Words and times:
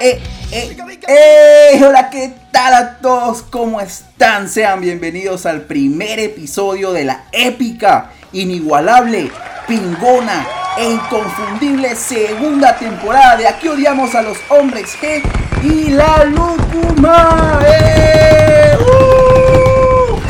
eh, 0.00 0.20
eh, 0.52 0.76
eh, 1.08 1.84
hola, 1.84 2.10
¿qué 2.10 2.32
tal 2.52 2.74
a 2.74 2.98
todos? 2.98 3.42
¿Cómo 3.42 3.80
están? 3.80 4.48
Sean 4.48 4.80
bienvenidos 4.80 5.44
al 5.44 5.62
primer 5.62 6.20
episodio 6.20 6.92
de 6.92 7.04
la 7.04 7.24
épica, 7.32 8.10
inigualable, 8.32 9.30
pingona 9.66 10.46
e 10.78 10.90
inconfundible 10.90 11.96
segunda 11.96 12.76
temporada 12.76 13.36
de 13.36 13.48
Aquí 13.48 13.68
odiamos 13.68 14.14
a 14.14 14.22
los 14.22 14.38
hombres 14.50 14.96
G 15.00 15.22
y 15.64 15.90
la 15.90 16.24
lúcuma. 16.24 17.60
¡Eh! 17.66 18.78
¡Uh! 18.80 20.20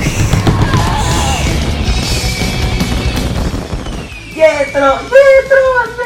Pietro, 4.33 4.99
Pietro, 5.01 5.98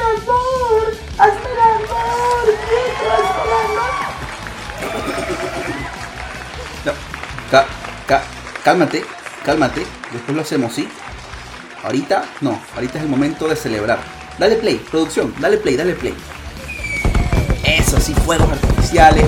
ca- 7.53 7.67
ca- 8.09 8.23
cálmate, 8.65 9.05
cálmate, 9.45 9.83
después 10.13 10.35
lo 10.35 10.43
hacemos, 10.43 10.73
¿sí? 10.73 10.89
Ahorita, 11.85 12.25
no, 12.41 12.61
ahorita 12.75 12.99
es 12.99 13.05
el 13.05 13.11
momento 13.11 13.47
de 13.47 13.55
celebrar. 13.57 14.01
Dale 14.39 14.57
play, 14.57 14.77
producción, 14.91 15.33
dale 15.41 15.59
play, 15.59 15.77
dale 15.77 15.95
play. 15.95 16.15
Eso 17.65 18.01
sí, 18.01 18.15
fuegos 18.15 18.51
artificiales. 18.51 19.25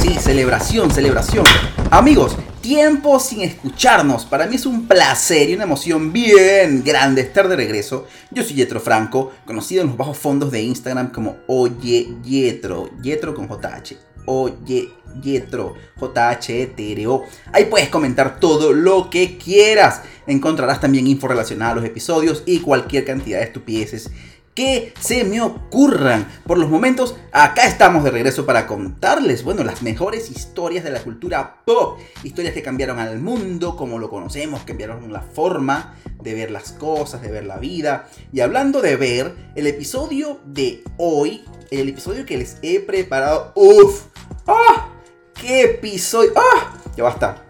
Sí, 0.00 0.14
celebración, 0.20 0.90
celebración. 0.90 1.44
Amigos, 1.90 2.36
tiempo 2.60 3.18
sin 3.18 3.42
escucharnos. 3.42 4.24
Para 4.26 4.46
mí 4.46 4.56
es 4.56 4.66
un 4.66 4.86
placer 4.86 5.48
y 5.50 5.54
una 5.54 5.64
emoción 5.64 6.12
bien 6.12 6.82
grande 6.84 7.22
estar 7.22 7.48
de 7.48 7.56
regreso. 7.56 8.06
Yo 8.30 8.42
soy 8.42 8.54
Yetro 8.56 8.80
Franco, 8.80 9.32
conocido 9.46 9.82
en 9.82 9.88
los 9.88 9.96
bajos 9.96 10.18
fondos 10.18 10.50
de 10.50 10.62
Instagram 10.62 11.10
como 11.10 11.36
Oye 11.46 12.08
Yetro. 12.22 12.90
Yetro 13.02 13.34
con 13.34 13.48
JH. 13.48 13.96
Oye 14.26 14.90
Yetro. 15.20 15.74
JHTRO. 15.96 17.24
Ahí 17.52 17.66
puedes 17.66 17.88
comentar 17.88 18.40
todo 18.40 18.72
lo 18.72 19.10
que 19.10 19.36
quieras. 19.38 20.02
Encontrarás 20.26 20.80
también 20.80 21.06
info 21.06 21.28
relacionada 21.28 21.72
a 21.72 21.74
los 21.76 21.84
episodios 21.84 22.42
y 22.46 22.60
cualquier 22.60 23.04
cantidad 23.04 23.38
de 23.38 23.44
estupideces 23.44 24.10
que 24.54 24.94
se 25.00 25.24
me 25.24 25.40
ocurran. 25.40 26.28
Por 26.46 26.58
los 26.58 26.70
momentos, 26.70 27.16
acá 27.32 27.66
estamos 27.66 28.04
de 28.04 28.10
regreso 28.10 28.46
para 28.46 28.66
contarles, 28.66 29.42
bueno, 29.42 29.64
las 29.64 29.82
mejores 29.82 30.30
historias 30.30 30.84
de 30.84 30.90
la 30.90 31.02
cultura 31.02 31.62
pop. 31.64 31.98
Historias 32.22 32.54
que 32.54 32.62
cambiaron 32.62 32.98
al 32.98 33.20
mundo 33.20 33.76
como 33.76 33.98
lo 33.98 34.08
conocemos, 34.08 34.62
cambiaron 34.62 35.12
la 35.12 35.22
forma 35.22 35.96
de 36.22 36.34
ver 36.34 36.50
las 36.50 36.72
cosas, 36.72 37.20
de 37.20 37.30
ver 37.30 37.44
la 37.44 37.58
vida. 37.58 38.08
Y 38.32 38.40
hablando 38.40 38.80
de 38.80 38.96
ver, 38.96 39.34
el 39.56 39.66
episodio 39.66 40.40
de 40.46 40.84
hoy, 40.96 41.44
el 41.70 41.88
episodio 41.88 42.24
que 42.24 42.38
les 42.38 42.58
he 42.62 42.80
preparado, 42.80 43.52
uff, 43.56 44.04
¡ah! 44.46 44.93
¡Qué 45.40 45.62
episodio! 45.62 46.32
¡Ah! 46.36 46.72
Ya 46.96 47.02
basta. 47.04 47.42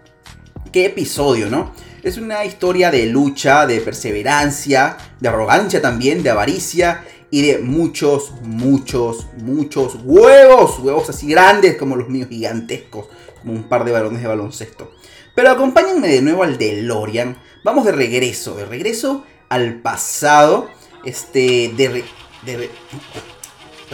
¿Qué 0.72 0.86
episodio, 0.86 1.48
no? 1.48 1.72
Es 2.02 2.16
una 2.18 2.44
historia 2.44 2.90
de 2.90 3.06
lucha, 3.06 3.66
de 3.66 3.80
perseverancia, 3.80 4.96
de 5.20 5.28
arrogancia 5.28 5.80
también, 5.80 6.22
de 6.22 6.30
avaricia 6.30 7.04
y 7.30 7.42
de 7.42 7.58
muchos, 7.58 8.32
muchos, 8.42 9.26
muchos 9.38 9.96
huevos. 10.04 10.78
Huevos 10.80 11.08
así 11.10 11.28
grandes 11.28 11.76
como 11.76 11.96
los 11.96 12.08
míos, 12.08 12.28
gigantescos, 12.28 13.06
como 13.40 13.54
un 13.54 13.68
par 13.68 13.84
de 13.84 13.92
balones 13.92 14.20
de 14.22 14.28
baloncesto. 14.28 14.92
Pero 15.34 15.50
acompáñenme 15.50 16.08
de 16.08 16.22
nuevo 16.22 16.42
al 16.42 16.58
DeLorean. 16.58 17.38
Vamos 17.64 17.84
de 17.86 17.92
regreso, 17.92 18.56
de 18.56 18.64
regreso 18.66 19.24
al 19.48 19.80
pasado. 19.80 20.68
Este, 21.04 21.72
de... 21.76 21.88
re- 21.88 22.04
de 22.44 22.56
re- 22.56 22.70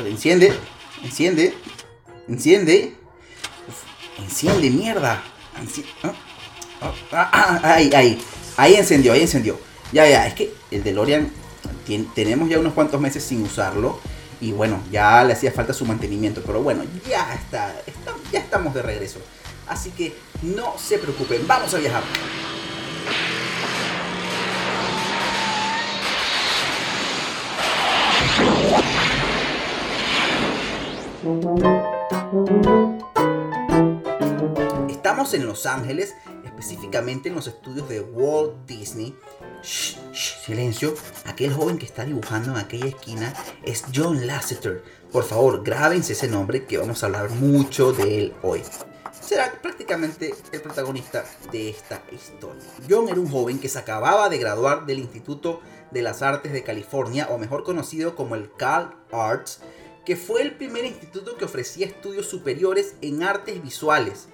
enciende, 0.08 0.52
enciende, 1.04 1.54
enciende. 2.28 2.96
Enciende, 4.22 4.70
mierda. 4.70 5.22
¿ah? 6.02 6.12
Ah, 6.82 6.92
ah, 7.12 7.30
ah, 7.32 7.74
ahí, 7.74 7.90
ahí. 7.94 8.22
Ahí 8.56 8.74
encendió, 8.74 9.12
ahí 9.12 9.22
encendió. 9.22 9.58
Ya, 9.92 10.06
ya, 10.08 10.26
es 10.26 10.34
que 10.34 10.54
el 10.70 10.82
DeLorean 10.82 11.30
tien- 11.86 12.08
tenemos 12.14 12.48
ya 12.48 12.58
unos 12.58 12.72
cuantos 12.74 13.00
meses 13.00 13.22
sin 13.24 13.42
usarlo. 13.42 14.00
Y 14.40 14.52
bueno, 14.52 14.82
ya 14.90 15.22
le 15.24 15.34
hacía 15.34 15.52
falta 15.52 15.72
su 15.74 15.84
mantenimiento. 15.84 16.42
Pero 16.46 16.62
bueno, 16.62 16.82
ya 17.08 17.34
está, 17.34 17.74
está- 17.86 18.14
ya 18.32 18.38
estamos 18.40 18.72
de 18.74 18.82
regreso. 18.82 19.20
Así 19.68 19.90
que 19.90 20.16
no 20.42 20.74
se 20.78 20.98
preocupen, 20.98 21.46
vamos 21.46 21.72
a 21.74 21.78
viajar. 21.78 22.02
En 35.20 35.46
Los 35.46 35.66
Ángeles, 35.66 36.14
específicamente 36.46 37.28
en 37.28 37.34
los 37.34 37.46
estudios 37.46 37.86
de 37.90 38.00
Walt 38.00 38.64
Disney. 38.66 39.14
Silencio. 39.62 40.94
Aquel 41.26 41.52
joven 41.52 41.76
que 41.76 41.84
está 41.84 42.06
dibujando 42.06 42.52
en 42.52 42.56
aquella 42.56 42.86
esquina 42.86 43.34
es 43.62 43.84
John 43.94 44.26
Lasseter. 44.26 44.82
Por 45.12 45.24
favor, 45.24 45.62
grábense 45.62 46.14
ese 46.14 46.26
nombre 46.26 46.64
que 46.64 46.78
vamos 46.78 47.02
a 47.02 47.06
hablar 47.06 47.28
mucho 47.32 47.92
de 47.92 48.18
él 48.18 48.34
hoy. 48.42 48.62
Será 49.20 49.52
prácticamente 49.60 50.34
el 50.52 50.62
protagonista 50.62 51.22
de 51.52 51.68
esta 51.68 52.02
historia. 52.10 52.64
John 52.88 53.10
era 53.10 53.20
un 53.20 53.30
joven 53.30 53.58
que 53.58 53.68
se 53.68 53.78
acababa 53.78 54.30
de 54.30 54.38
graduar 54.38 54.86
del 54.86 55.00
Instituto 55.00 55.60
de 55.90 56.00
las 56.00 56.22
Artes 56.22 56.50
de 56.50 56.64
California, 56.64 57.28
o 57.30 57.36
mejor 57.36 57.62
conocido 57.62 58.16
como 58.16 58.36
el 58.36 58.50
Cal 58.54 58.94
Arts, 59.12 59.60
que 60.06 60.16
fue 60.16 60.40
el 60.40 60.56
primer 60.56 60.86
instituto 60.86 61.36
que 61.36 61.44
ofrecía 61.44 61.86
estudios 61.86 62.26
superiores 62.26 62.94
en 63.02 63.22
artes 63.22 63.62
visuales. 63.62 64.28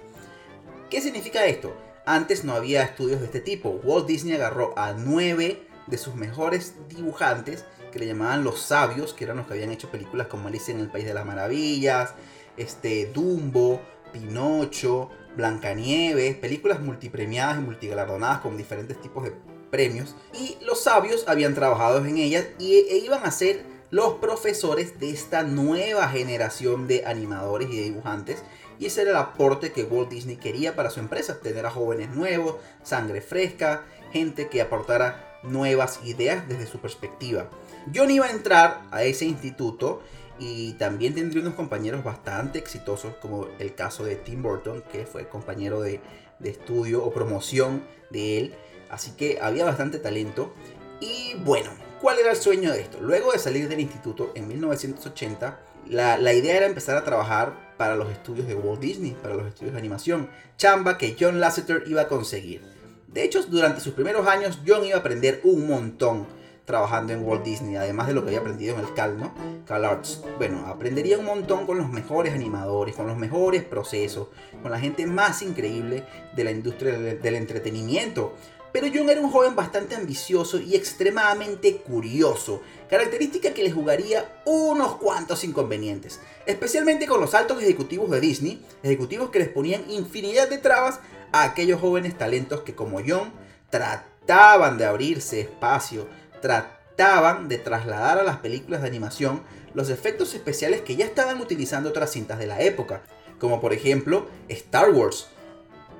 ¿Qué 0.89 1.01
significa 1.01 1.45
esto? 1.45 1.75
Antes 2.05 2.45
no 2.45 2.53
había 2.53 2.81
estudios 2.81 3.19
de 3.19 3.25
este 3.25 3.41
tipo. 3.41 3.81
Walt 3.83 4.07
Disney 4.07 4.35
agarró 4.35 4.73
a 4.77 4.93
nueve 4.93 5.67
de 5.87 5.97
sus 5.97 6.15
mejores 6.15 6.75
dibujantes, 6.87 7.65
que 7.91 7.99
le 7.99 8.07
llamaban 8.07 8.45
los 8.45 8.61
sabios, 8.61 9.13
que 9.13 9.25
eran 9.25 9.37
los 9.37 9.47
que 9.47 9.53
habían 9.53 9.71
hecho 9.71 9.91
películas 9.91 10.27
como 10.27 10.47
Alicia 10.47 10.73
en 10.73 10.79
el 10.79 10.89
País 10.89 11.05
de 11.05 11.13
las 11.13 11.25
Maravillas, 11.25 12.13
este, 12.55 13.07
Dumbo, 13.13 13.81
Pinocho, 14.13 15.09
Blancanieves, 15.35 16.37
películas 16.37 16.79
multipremiadas 16.79 17.57
y 17.57 17.61
multigalardonadas 17.61 18.39
con 18.39 18.55
diferentes 18.55 19.01
tipos 19.01 19.25
de 19.25 19.33
premios. 19.69 20.15
Y 20.33 20.57
los 20.65 20.83
sabios 20.83 21.25
habían 21.27 21.53
trabajado 21.53 22.05
en 22.05 22.17
ellas 22.17 22.45
y, 22.59 22.75
e 22.75 22.97
iban 22.99 23.25
a 23.25 23.31
ser 23.31 23.65
los 23.89 24.15
profesores 24.15 24.99
de 24.99 25.09
esta 25.09 25.43
nueva 25.43 26.07
generación 26.09 26.87
de 26.87 27.05
animadores 27.05 27.69
y 27.69 27.77
de 27.77 27.83
dibujantes. 27.83 28.43
Y 28.79 28.85
ese 28.85 29.01
era 29.01 29.11
el 29.11 29.17
aporte 29.17 29.71
que 29.71 29.83
Walt 29.83 30.09
Disney 30.09 30.37
quería 30.37 30.75
para 30.75 30.89
su 30.89 30.99
empresa, 30.99 31.39
tener 31.39 31.65
a 31.65 31.71
jóvenes 31.71 32.09
nuevos, 32.09 32.55
sangre 32.83 33.21
fresca, 33.21 33.83
gente 34.11 34.49
que 34.49 34.61
aportara 34.61 35.39
nuevas 35.43 35.99
ideas 36.03 36.47
desde 36.47 36.67
su 36.67 36.79
perspectiva. 36.79 37.49
John 37.93 38.11
iba 38.11 38.25
a 38.25 38.31
entrar 38.31 38.81
a 38.91 39.03
ese 39.03 39.25
instituto 39.25 40.01
y 40.39 40.73
también 40.73 41.15
tendría 41.15 41.41
unos 41.41 41.55
compañeros 41.55 42.03
bastante 42.03 42.59
exitosos, 42.59 43.15
como 43.15 43.47
el 43.59 43.73
caso 43.73 44.03
de 44.05 44.15
Tim 44.15 44.43
Burton, 44.43 44.83
que 44.91 45.05
fue 45.05 45.27
compañero 45.27 45.81
de, 45.81 45.99
de 46.39 46.49
estudio 46.49 47.03
o 47.03 47.11
promoción 47.11 47.83
de 48.09 48.37
él. 48.37 48.55
Así 48.89 49.11
que 49.11 49.39
había 49.41 49.65
bastante 49.65 49.99
talento. 49.99 50.53
Y 50.99 51.35
bueno, 51.43 51.71
¿cuál 52.01 52.19
era 52.19 52.31
el 52.31 52.37
sueño 52.37 52.71
de 52.71 52.81
esto? 52.81 52.99
Luego 53.01 53.31
de 53.31 53.39
salir 53.39 53.67
del 53.67 53.79
instituto 53.79 54.31
en 54.35 54.47
1980, 54.47 55.59
la, 55.87 56.17
la 56.17 56.33
idea 56.33 56.57
era 56.57 56.65
empezar 56.65 56.97
a 56.97 57.03
trabajar 57.03 57.66
para 57.77 57.95
los 57.95 58.09
estudios 58.09 58.47
de 58.47 58.55
Walt 58.55 58.81
Disney, 58.81 59.15
para 59.21 59.35
los 59.35 59.47
estudios 59.47 59.73
de 59.73 59.79
animación. 59.79 60.29
Chamba 60.57 60.97
que 60.97 61.15
John 61.19 61.39
Lasseter 61.39 61.83
iba 61.87 62.01
a 62.01 62.07
conseguir. 62.07 62.61
De 63.07 63.23
hecho, 63.23 63.43
durante 63.43 63.81
sus 63.81 63.93
primeros 63.93 64.27
años, 64.27 64.59
John 64.67 64.85
iba 64.85 64.97
a 64.97 64.99
aprender 64.99 65.41
un 65.43 65.67
montón 65.67 66.27
trabajando 66.67 67.13
en 67.13 67.25
Walt 67.25 67.45
Disney, 67.45 67.77
además 67.77 68.07
de 68.07 68.13
lo 68.13 68.23
que 68.23 68.27
había 68.27 68.41
aprendido 68.41 68.75
en 68.75 68.81
el 68.81 68.93
CAL, 68.93 69.17
¿no? 69.17 69.33
Cal 69.65 69.85
Arts. 69.85 70.21
Bueno, 70.37 70.65
aprendería 70.67 71.17
un 71.17 71.23
montón 71.23 71.65
con 71.65 71.77
los 71.77 71.87
mejores 71.89 72.33
animadores, 72.33 72.93
con 72.93 73.07
los 73.07 73.15
mejores 73.15 73.63
procesos, 73.63 74.27
con 74.61 74.71
la 74.71 74.77
gente 74.77 75.07
más 75.07 75.41
increíble 75.41 76.03
de 76.35 76.43
la 76.43 76.51
industria 76.51 76.99
del, 76.99 77.35
entretenimiento. 77.35 78.35
Pero 78.79 78.93
John 78.93 79.09
era 79.09 79.21
un 79.21 79.31
joven 79.31 79.55
bastante 79.55 79.95
ambicioso 79.95 80.59
y 80.59 80.75
extremadamente 80.75 81.77
curioso, 81.77 82.61
característica 82.87 83.51
que 83.51 83.63
le 83.63 83.71
jugaría 83.71 84.39
unos 84.45 84.97
cuantos 84.97 85.43
inconvenientes, 85.43 86.19
especialmente 86.45 87.07
con 87.07 87.19
los 87.19 87.33
altos 87.33 87.59
ejecutivos 87.59 88.11
de 88.11 88.19
Disney, 88.19 88.63
ejecutivos 88.83 89.31
que 89.31 89.39
les 89.39 89.49
ponían 89.49 89.89
infinidad 89.89 90.47
de 90.47 90.59
trabas 90.59 90.99
a 91.31 91.41
aquellos 91.41 91.81
jóvenes 91.81 92.19
talentos 92.19 92.61
que 92.61 92.75
como 92.75 92.99
John 92.99 93.33
trataban 93.71 94.77
de 94.77 94.85
abrirse 94.85 95.39
espacio, 95.39 96.07
trataban 96.39 97.47
de 97.47 97.57
trasladar 97.57 98.19
a 98.19 98.23
las 98.23 98.37
películas 98.37 98.83
de 98.83 98.89
animación 98.89 99.41
los 99.73 99.89
efectos 99.89 100.35
especiales 100.35 100.81
que 100.81 100.95
ya 100.95 101.05
estaban 101.05 101.41
utilizando 101.41 101.89
otras 101.89 102.11
cintas 102.11 102.37
de 102.37 102.45
la 102.45 102.61
época, 102.61 103.01
como 103.39 103.59
por 103.59 103.73
ejemplo 103.73 104.27
Star 104.49 104.91
Wars. 104.91 105.29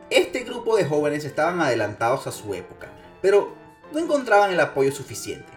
Este 0.09 0.45
grupo 0.45 0.77
de 0.77 0.86
jóvenes 0.86 1.25
estaban 1.25 1.59
adelantados 1.59 2.27
a 2.27 2.31
su 2.31 2.54
época, 2.54 2.88
pero 3.21 3.54
no 3.92 4.00
encontraban 4.00 4.51
el 4.51 4.59
apoyo 4.62 4.92
suficiente. 4.92 5.51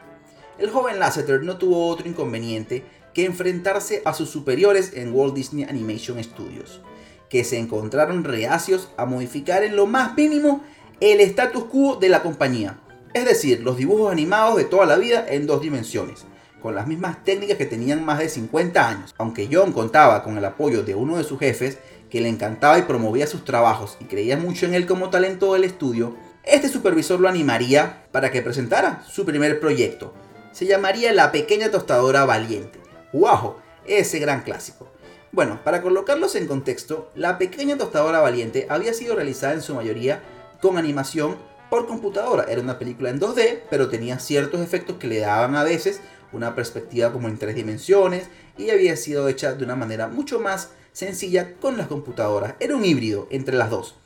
El 0.59 0.71
joven 0.71 0.99
Lasseter 0.99 1.45
no 1.45 1.57
tuvo 1.57 1.87
otro 1.87 2.09
inconveniente 2.09 2.85
que 3.15 3.25
enfrentarse 3.25 4.03
a 4.05 4.13
sus 4.13 4.29
superiores 4.29 4.93
en 4.95 5.15
Walt 5.15 5.35
Disney 5.35 5.65
Animation 5.65 6.23
Studios, 6.23 6.81
que 7.29 7.45
se 7.45 7.59
encontraron 7.59 8.25
reacios 8.25 8.91
a 8.97 9.07
modificar 9.07 9.63
en 9.63 9.77
lo 9.77 9.87
más 9.87 10.17
mínimo 10.17 10.65
el 11.01 11.21
status 11.21 11.65
quo 11.65 11.97
de 11.97 12.09
la 12.09 12.23
compañía, 12.23 12.81
es 13.15 13.25
decir, 13.25 13.61
los 13.61 13.77
dibujos 13.77 14.11
animados 14.11 14.57
de 14.57 14.65
toda 14.65 14.85
la 14.85 14.97
vida 14.97 15.27
en 15.29 15.47
dos 15.47 15.63
dimensiones, 15.63 16.25
con 16.61 16.75
las 16.75 16.89
mismas 16.89 17.25
técnicas 17.25 17.57
que 17.57 17.67
tenían 17.67 18.05
más 18.05 18.19
de 18.19 18.29
50 18.29 18.89
años. 18.89 19.15
Aunque 19.17 19.49
John 19.51 19.73
contaba 19.73 20.25
con 20.25 20.37
el 20.37 20.45
apoyo 20.45 20.83
de 20.83 20.95
uno 20.95 21.17
de 21.17 21.25
sus 21.25 21.39
jefes, 21.39 21.79
que 22.11 22.21
le 22.21 22.29
encantaba 22.29 22.79
y 22.79 22.83
promovía 22.83 23.27
sus 23.27 23.45
trabajos 23.45 23.97
y 24.01 24.05
creía 24.05 24.37
mucho 24.37 24.67
en 24.67 24.75
él 24.75 24.87
como 24.87 25.11
talento 25.11 25.55
del 25.55 25.65
estudio, 25.65 26.17
este 26.43 26.69
supervisor 26.69 27.21
lo 27.21 27.29
animaría 27.29 28.07
para 28.13 28.31
que 28.31 28.43
presentara 28.43 29.05
su 29.09 29.25
primer 29.25 29.61
proyecto. 29.61 30.13
Se 30.53 30.67
llamaría 30.67 31.13
La 31.13 31.31
Pequeña 31.33 31.71
Tostadora 31.71 32.25
Valiente. 32.25 32.81
¡Wow! 33.13 33.57
Ese 33.87 34.19
gran 34.19 34.43
clásico. 34.43 34.89
Bueno, 35.33 35.61
para 35.63 35.81
colocarlos 35.81 36.35
en 36.35 36.49
contexto, 36.49 37.11
La 37.15 37.39
Pequeña 37.39 37.79
Tostadora 37.79 38.21
Valiente 38.21 38.67
había 38.69 38.93
sido 38.93 39.15
realizada 39.15 39.55
en 39.55 39.63
su 39.63 39.75
mayoría 39.75 40.23
con 40.61 40.77
animación 40.77 41.37
por 41.71 41.87
computadora. 41.87 42.47
Era 42.49 42.61
una 42.61 42.79
película 42.79 43.11
en 43.11 43.21
2D, 43.21 43.61
pero 43.71 43.89
tenía 43.89 44.19
ciertos 44.19 44.61
efectos 44.61 44.97
que 44.97 45.07
le 45.07 45.21
daban 45.21 45.55
a 45.55 45.63
veces 45.63 46.01
una 46.33 46.55
perspectiva 46.55 47.13
como 47.13 47.29
en 47.29 47.39
tres 47.39 47.55
dimensiones 47.55 48.29
y 48.59 48.71
había 48.71 48.97
sido 48.97 49.29
hecha 49.29 49.55
de 49.55 49.65
una 49.65 49.77
manera 49.77 50.09
mucho 50.09 50.41
más 50.41 50.71
sencilla 50.93 51.55
con 51.55 51.77
las 51.77 51.87
computadoras. 51.87 52.55
Era 52.61 52.77
un 52.77 52.85
híbrido 52.85 53.27
entre 53.31 53.57
las 53.57 53.71
dos. 53.71 53.97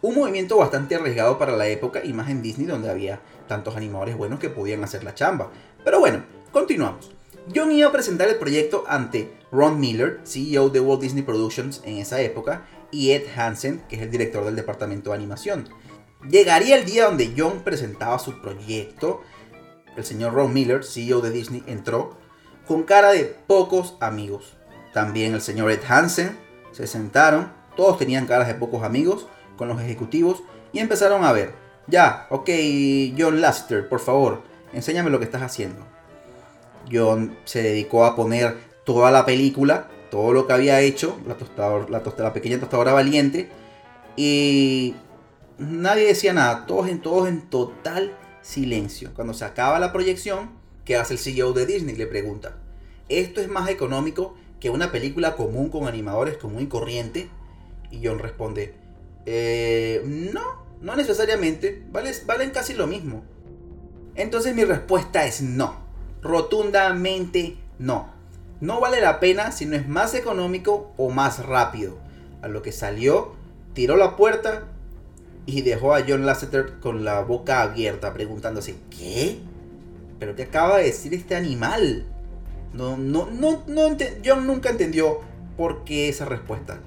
Un 0.00 0.14
movimiento 0.14 0.56
bastante 0.56 0.94
arriesgado 0.94 1.38
para 1.38 1.56
la 1.56 1.66
época 1.66 2.04
y 2.04 2.12
más 2.12 2.30
en 2.30 2.42
Disney 2.42 2.66
donde 2.66 2.90
había 2.90 3.20
tantos 3.48 3.76
animadores 3.76 4.16
buenos 4.16 4.38
que 4.38 4.50
podían 4.50 4.84
hacer 4.84 5.02
la 5.02 5.14
chamba. 5.14 5.50
Pero 5.84 5.98
bueno, 5.98 6.24
continuamos. 6.52 7.10
John 7.54 7.72
iba 7.72 7.88
a 7.88 7.92
presentar 7.92 8.28
el 8.28 8.36
proyecto 8.36 8.84
ante 8.86 9.32
Ron 9.50 9.80
Miller, 9.80 10.20
CEO 10.24 10.68
de 10.68 10.80
Walt 10.80 11.00
Disney 11.00 11.22
Productions 11.22 11.80
en 11.84 11.96
esa 11.96 12.20
época, 12.20 12.66
y 12.90 13.12
Ed 13.12 13.24
Hansen, 13.36 13.82
que 13.88 13.96
es 13.96 14.02
el 14.02 14.10
director 14.10 14.44
del 14.44 14.56
departamento 14.56 15.10
de 15.10 15.16
animación. 15.16 15.68
Llegaría 16.28 16.76
el 16.76 16.84
día 16.84 17.06
donde 17.06 17.32
John 17.36 17.62
presentaba 17.64 18.18
su 18.18 18.40
proyecto. 18.40 19.22
El 19.96 20.04
señor 20.04 20.34
Ron 20.34 20.52
Miller, 20.52 20.84
CEO 20.84 21.20
de 21.20 21.30
Disney, 21.30 21.62
entró 21.66 22.16
con 22.66 22.82
cara 22.82 23.12
de 23.12 23.24
pocos 23.24 23.96
amigos. 24.00 24.57
También 24.98 25.32
el 25.32 25.40
señor 25.40 25.70
Ed 25.70 25.82
Hansen. 25.88 26.36
Se 26.72 26.88
sentaron, 26.88 27.52
todos 27.76 27.98
tenían 27.98 28.26
caras 28.26 28.48
de 28.48 28.54
pocos 28.54 28.82
amigos 28.82 29.28
con 29.56 29.68
los 29.68 29.80
ejecutivos 29.80 30.42
y 30.72 30.80
empezaron 30.80 31.24
a 31.24 31.30
ver. 31.30 31.54
Ya, 31.86 32.26
ok, 32.30 32.50
John 33.16 33.40
Lasseter, 33.40 33.88
por 33.88 34.00
favor, 34.00 34.42
enséñame 34.72 35.10
lo 35.10 35.20
que 35.20 35.26
estás 35.26 35.42
haciendo. 35.42 35.86
John 36.90 37.38
se 37.44 37.62
dedicó 37.62 38.04
a 38.04 38.16
poner 38.16 38.56
toda 38.84 39.12
la 39.12 39.24
película, 39.24 39.86
todo 40.10 40.32
lo 40.32 40.48
que 40.48 40.54
había 40.54 40.80
hecho, 40.80 41.16
la, 41.28 41.36
tostador, 41.36 41.88
la, 41.90 42.02
la 42.18 42.32
pequeña 42.32 42.58
tostadora 42.58 42.92
valiente, 42.92 43.48
y 44.16 44.96
nadie 45.58 46.06
decía 46.06 46.32
nada, 46.32 46.66
todos 46.66 46.88
en, 46.88 47.00
todos 47.00 47.28
en 47.28 47.42
total 47.42 48.16
silencio. 48.42 49.12
Cuando 49.14 49.32
se 49.32 49.44
acaba 49.44 49.78
la 49.78 49.92
proyección, 49.92 50.50
¿qué 50.84 50.96
hace 50.96 51.14
el 51.14 51.20
CEO 51.20 51.52
de 51.52 51.66
Disney? 51.66 51.94
Le 51.94 52.08
pregunta, 52.08 52.56
¿esto 53.08 53.40
es 53.40 53.48
más 53.48 53.68
económico 53.68 54.34
que 54.60 54.70
una 54.70 54.92
película 54.92 55.36
común 55.36 55.68
con 55.70 55.86
animadores 55.86 56.36
común 56.36 56.62
y 56.62 56.66
corriente? 56.66 57.28
Y 57.90 58.04
John 58.04 58.18
responde, 58.18 58.74
eh, 59.26 60.02
no, 60.04 60.42
no 60.80 60.96
necesariamente, 60.96 61.82
valen, 61.90 62.14
valen 62.26 62.50
casi 62.50 62.74
lo 62.74 62.86
mismo. 62.86 63.22
Entonces 64.14 64.54
mi 64.54 64.64
respuesta 64.64 65.26
es 65.26 65.42
no, 65.42 65.76
rotundamente 66.22 67.56
no. 67.78 68.16
No 68.60 68.80
vale 68.80 69.00
la 69.00 69.20
pena 69.20 69.52
si 69.52 69.66
no 69.66 69.76
es 69.76 69.86
más 69.86 70.14
económico 70.14 70.92
o 70.96 71.10
más 71.10 71.46
rápido. 71.46 71.96
A 72.42 72.48
lo 72.48 72.62
que 72.62 72.72
salió, 72.72 73.34
tiró 73.72 73.96
la 73.96 74.16
puerta 74.16 74.64
y 75.46 75.62
dejó 75.62 75.94
a 75.94 76.02
John 76.06 76.26
Lasseter 76.26 76.80
con 76.80 77.04
la 77.04 77.22
boca 77.22 77.62
abierta 77.62 78.12
preguntándose, 78.12 78.76
¿qué? 78.90 79.38
¿Pero 80.18 80.34
qué 80.34 80.42
acaba 80.42 80.78
de 80.78 80.84
decir 80.84 81.14
este 81.14 81.36
animal? 81.36 82.04
No, 82.72 82.96
no, 82.96 83.28
no, 83.30 83.62
no 83.66 83.96
John 84.24 84.46
nunca 84.46 84.70
entendió 84.70 85.20
por 85.56 85.84
qué 85.84 86.08
esa 86.08 86.24
respuesta. 86.24 86.80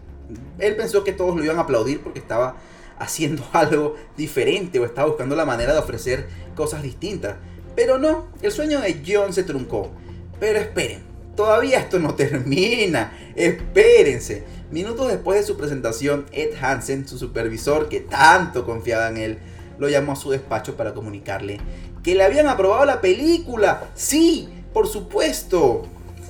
Él 0.60 0.76
pensó 0.76 1.04
que 1.04 1.12
todos 1.12 1.36
lo 1.36 1.44
iban 1.44 1.58
a 1.58 1.62
aplaudir 1.62 2.02
porque 2.02 2.20
estaba 2.20 2.56
haciendo 3.00 3.44
algo 3.54 3.96
diferente 4.18 4.80
o 4.80 4.86
estaba 4.86 5.08
buscando 5.08 5.36
la 5.36 5.46
manera 5.46 5.74
de 5.74 5.80
ofrecer 5.80 6.28
cosas 6.56 6.84
distintas. 6.84 7.36
Pero 7.76 7.98
no, 7.98 8.28
el 8.42 8.52
sueño 8.52 8.80
de 8.82 9.02
John 9.06 9.34
se 9.34 9.44
truncó. 9.44 9.92
Pero 10.40 10.60
esperen, 10.60 11.04
todavía 11.36 11.80
esto 11.80 12.00
no 12.00 12.14
termina. 12.16 13.18
Espérense. 13.36 14.44
Minutos 14.72 15.10
después 15.10 15.40
de 15.40 15.46
su 15.46 15.58
presentación, 15.58 16.26
Ed 16.32 16.52
Hansen, 16.62 17.08
su 17.08 17.18
supervisor 17.18 17.90
que 17.90 18.00
tanto 18.00 18.66
confiaba 18.66 19.10
en 19.10 19.18
él, 19.18 19.40
lo 19.78 19.90
llamó 19.90 20.14
a 20.14 20.16
su 20.16 20.30
despacho 20.30 20.78
para 20.78 20.94
comunicarle 20.94 21.60
que 22.04 22.16
le 22.16 22.24
habían 22.24 22.48
aprobado 22.48 22.86
la 22.86 23.02
película. 23.02 23.90
Sí, 23.96 24.50
por 24.74 24.88
supuesto. 24.88 25.84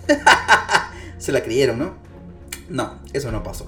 Se 1.17 1.31
la 1.31 1.43
creyeron, 1.43 1.79
¿no? 1.79 1.93
No, 2.69 2.99
eso 3.13 3.31
no 3.31 3.43
pasó. 3.43 3.67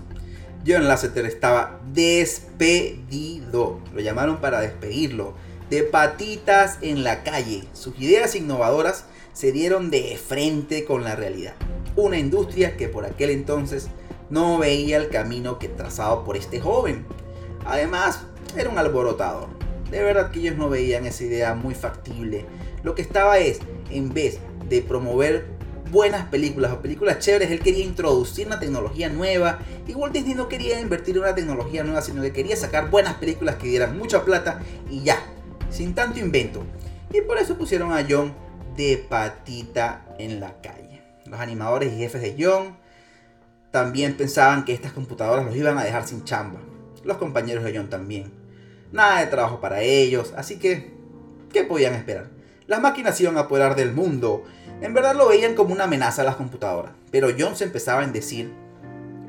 John 0.66 0.88
Lasseter 0.88 1.26
estaba 1.26 1.80
despedido. 1.94 3.80
Lo 3.94 4.00
llamaron 4.00 4.38
para 4.38 4.62
despedirlo. 4.62 5.34
De 5.70 5.84
patitas 5.84 6.78
en 6.82 7.04
la 7.04 7.24
calle. 7.24 7.66
Sus 7.74 8.00
ideas 8.00 8.36
innovadoras 8.36 9.06
se 9.34 9.52
dieron 9.52 9.90
de 9.90 10.18
frente 10.18 10.86
con 10.86 11.04
la 11.04 11.16
realidad. 11.16 11.54
Una 11.96 12.18
industria 12.18 12.78
que 12.78 12.88
por 12.88 13.06
aquel 13.06 13.30
entonces 13.32 13.88
no 14.30 14.58
veía 14.58 14.98
el 14.98 15.10
camino 15.10 15.60
que 15.60 15.68
trazado 15.68 16.24
por 16.24 16.38
este 16.38 16.60
joven. 16.60 17.06
Además, 17.66 18.22
era 18.56 18.70
un 18.70 18.78
alborotador. 18.78 19.50
De 19.92 20.02
verdad 20.02 20.32
que 20.32 20.40
ellos 20.40 20.58
no 20.58 20.70
veían 20.70 21.06
esa 21.06 21.24
idea 21.24 21.54
muy 21.56 21.76
factible. 21.76 22.46
Lo 22.84 22.96
que 22.96 23.02
estaba 23.02 23.38
es, 23.38 23.60
en 23.90 24.14
vez 24.14 24.40
de 24.74 24.82
promover 24.82 25.46
buenas 25.92 26.26
películas 26.26 26.72
o 26.74 26.82
películas 26.82 27.20
chéveres, 27.20 27.52
él 27.52 27.60
quería 27.60 27.86
introducir 27.86 28.48
una 28.48 28.60
tecnología 28.60 29.08
nueva. 29.10 29.60
Y 29.88 29.94
Walt 29.94 30.14
Disney 30.14 30.34
no 30.34 30.50
quería 30.50 30.80
invertir 30.80 31.16
en 31.16 31.22
una 31.22 31.36
tecnología 31.36 31.84
nueva, 31.84 32.02
sino 32.02 32.24
que 32.24 32.34
quería 32.34 32.56
sacar 32.56 32.90
buenas 32.90 33.16
películas 33.16 33.58
que 33.58 33.68
dieran 33.68 33.98
mucha 33.98 34.26
plata 34.26 34.62
y 34.90 35.04
ya, 35.04 35.20
sin 35.70 35.94
tanto 35.94 36.20
invento. 36.20 36.64
Y 37.12 37.22
por 37.22 37.38
eso 37.38 37.56
pusieron 37.56 37.94
a 37.94 38.04
John 38.10 38.34
de 38.76 39.06
patita 39.08 40.04
en 40.18 40.40
la 40.40 40.60
calle. 40.62 41.04
Los 41.28 41.40
animadores 41.40 41.94
y 41.94 41.98
jefes 41.98 42.22
de 42.22 42.36
John 42.38 42.76
también 43.70 44.18
pensaban 44.18 44.66
que 44.66 44.74
estas 44.74 44.94
computadoras 44.94 45.46
los 45.46 45.56
iban 45.56 45.78
a 45.78 45.84
dejar 45.84 46.08
sin 46.08 46.24
chamba. 46.24 46.60
Los 47.04 47.18
compañeros 47.18 47.64
de 47.64 47.78
John 47.78 47.90
también. 47.90 48.34
Nada 48.92 49.20
de 49.20 49.28
trabajo 49.28 49.62
para 49.62 49.82
ellos, 49.82 50.34
así 50.36 50.58
que, 50.58 50.92
¿qué 51.52 51.64
podían 51.64 51.94
esperar? 51.94 52.30
Las 52.68 52.82
máquinas 52.82 53.20
iban 53.20 53.38
a 53.38 53.42
apoderar 53.42 53.76
del 53.76 53.92
mundo. 53.92 54.46
En 54.84 54.94
verdad 54.94 55.16
lo 55.16 55.28
veían 55.28 55.56
como 55.56 55.74
una 55.74 55.86
amenaza 55.86 56.22
a 56.22 56.26
las 56.26 56.36
computadoras. 56.36 56.92
Pero 57.10 57.30
John 57.38 57.56
se 57.56 57.64
empezaba 57.64 58.04
a 58.04 58.08
decir, 58.08 58.54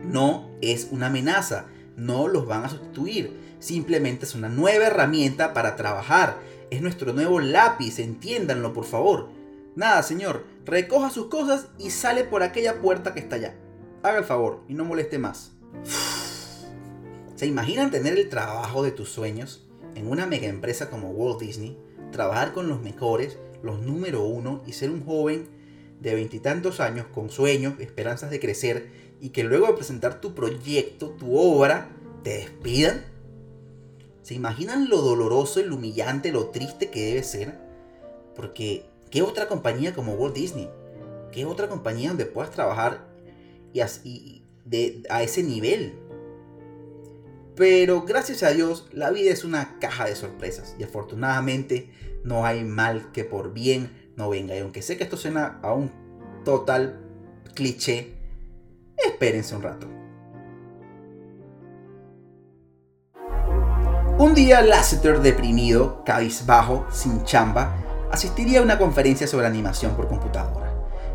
no 0.04 0.50
es 0.60 0.88
una 0.90 1.06
amenaza, 1.06 1.64
no 1.96 2.28
los 2.28 2.46
van 2.46 2.64
a 2.64 2.68
sustituir. 2.68 3.54
Simplemente 3.60 4.26
es 4.26 4.34
una 4.34 4.50
nueva 4.50 4.88
herramienta 4.88 5.54
para 5.54 5.76
trabajar. 5.76 6.36
Es 6.70 6.82
nuestro 6.82 7.14
nuevo 7.14 7.40
lápiz, 7.40 7.98
entiéndanlo 7.98 8.74
por 8.74 8.84
favor. 8.84 9.30
Nada, 9.74 10.02
señor, 10.02 10.44
recoja 10.66 11.08
sus 11.08 11.28
cosas 11.28 11.68
y 11.78 11.88
sale 11.88 12.24
por 12.24 12.42
aquella 12.42 12.82
puerta 12.82 13.14
que 13.14 13.20
está 13.20 13.36
allá 13.36 13.54
haga 14.04 14.18
el 14.18 14.24
favor 14.24 14.60
y 14.68 14.74
no 14.74 14.84
moleste 14.84 15.18
más. 15.18 15.52
¿Se 17.36 17.46
imaginan 17.46 17.90
tener 17.90 18.18
el 18.18 18.28
trabajo 18.28 18.82
de 18.82 18.92
tus 18.92 19.08
sueños 19.08 19.66
en 19.94 20.08
una 20.08 20.26
mega 20.26 20.46
empresa 20.46 20.90
como 20.90 21.10
Walt 21.10 21.40
Disney? 21.40 21.78
Trabajar 22.12 22.52
con 22.52 22.68
los 22.68 22.80
mejores, 22.82 23.38
los 23.64 23.80
número 23.80 24.24
uno 24.24 24.62
y 24.66 24.72
ser 24.72 24.90
un 24.90 25.04
joven 25.04 25.48
de 26.00 26.14
veintitantos 26.14 26.80
años 26.80 27.06
con 27.06 27.30
sueños, 27.30 27.74
esperanzas 27.80 28.30
de 28.30 28.38
crecer 28.38 28.90
y 29.20 29.30
que 29.30 29.42
luego 29.42 29.66
de 29.66 29.72
presentar 29.72 30.20
tu 30.20 30.34
proyecto, 30.34 31.10
tu 31.10 31.36
obra, 31.36 31.88
te 32.22 32.34
despidan? 32.38 33.04
¿Se 34.22 34.34
imaginan 34.34 34.88
lo 34.88 35.00
doloroso, 35.00 35.60
lo 35.62 35.76
humillante, 35.76 36.30
lo 36.30 36.50
triste 36.50 36.90
que 36.90 37.06
debe 37.06 37.22
ser? 37.22 37.58
Porque, 38.36 38.84
¿qué 39.10 39.22
otra 39.22 39.48
compañía 39.48 39.94
como 39.94 40.14
Walt 40.14 40.34
Disney? 40.34 40.68
¿Qué 41.32 41.44
otra 41.44 41.68
compañía 41.68 42.10
donde 42.10 42.26
puedas 42.26 42.50
trabajar 42.50 43.14
y, 44.04 44.42
de, 44.64 45.02
a 45.10 45.22
ese 45.22 45.42
nivel. 45.42 45.94
Pero 47.56 48.02
gracias 48.02 48.42
a 48.42 48.50
Dios, 48.50 48.88
la 48.92 49.10
vida 49.10 49.30
es 49.30 49.44
una 49.44 49.78
caja 49.78 50.06
de 50.06 50.16
sorpresas 50.16 50.74
y 50.78 50.82
afortunadamente 50.82 51.90
no 52.24 52.44
hay 52.44 52.64
mal 52.64 53.12
que 53.12 53.24
por 53.24 53.52
bien 53.52 54.12
no 54.16 54.30
venga. 54.30 54.56
Y 54.56 54.60
aunque 54.60 54.82
sé 54.82 54.96
que 54.96 55.04
esto 55.04 55.16
suena 55.16 55.60
a 55.62 55.72
un 55.72 55.92
total 56.44 57.00
cliché, 57.54 58.14
espérense 58.96 59.54
un 59.54 59.62
rato. 59.62 59.86
Un 64.18 64.34
día 64.34 64.62
Lasseter, 64.62 65.20
deprimido, 65.20 66.02
cabizbajo, 66.04 66.86
sin 66.90 67.24
chamba, 67.24 67.76
asistiría 68.10 68.60
a 68.60 68.62
una 68.62 68.78
conferencia 68.78 69.26
sobre 69.26 69.46
animación 69.46 69.96
por 69.96 70.08
computadora 70.08 70.72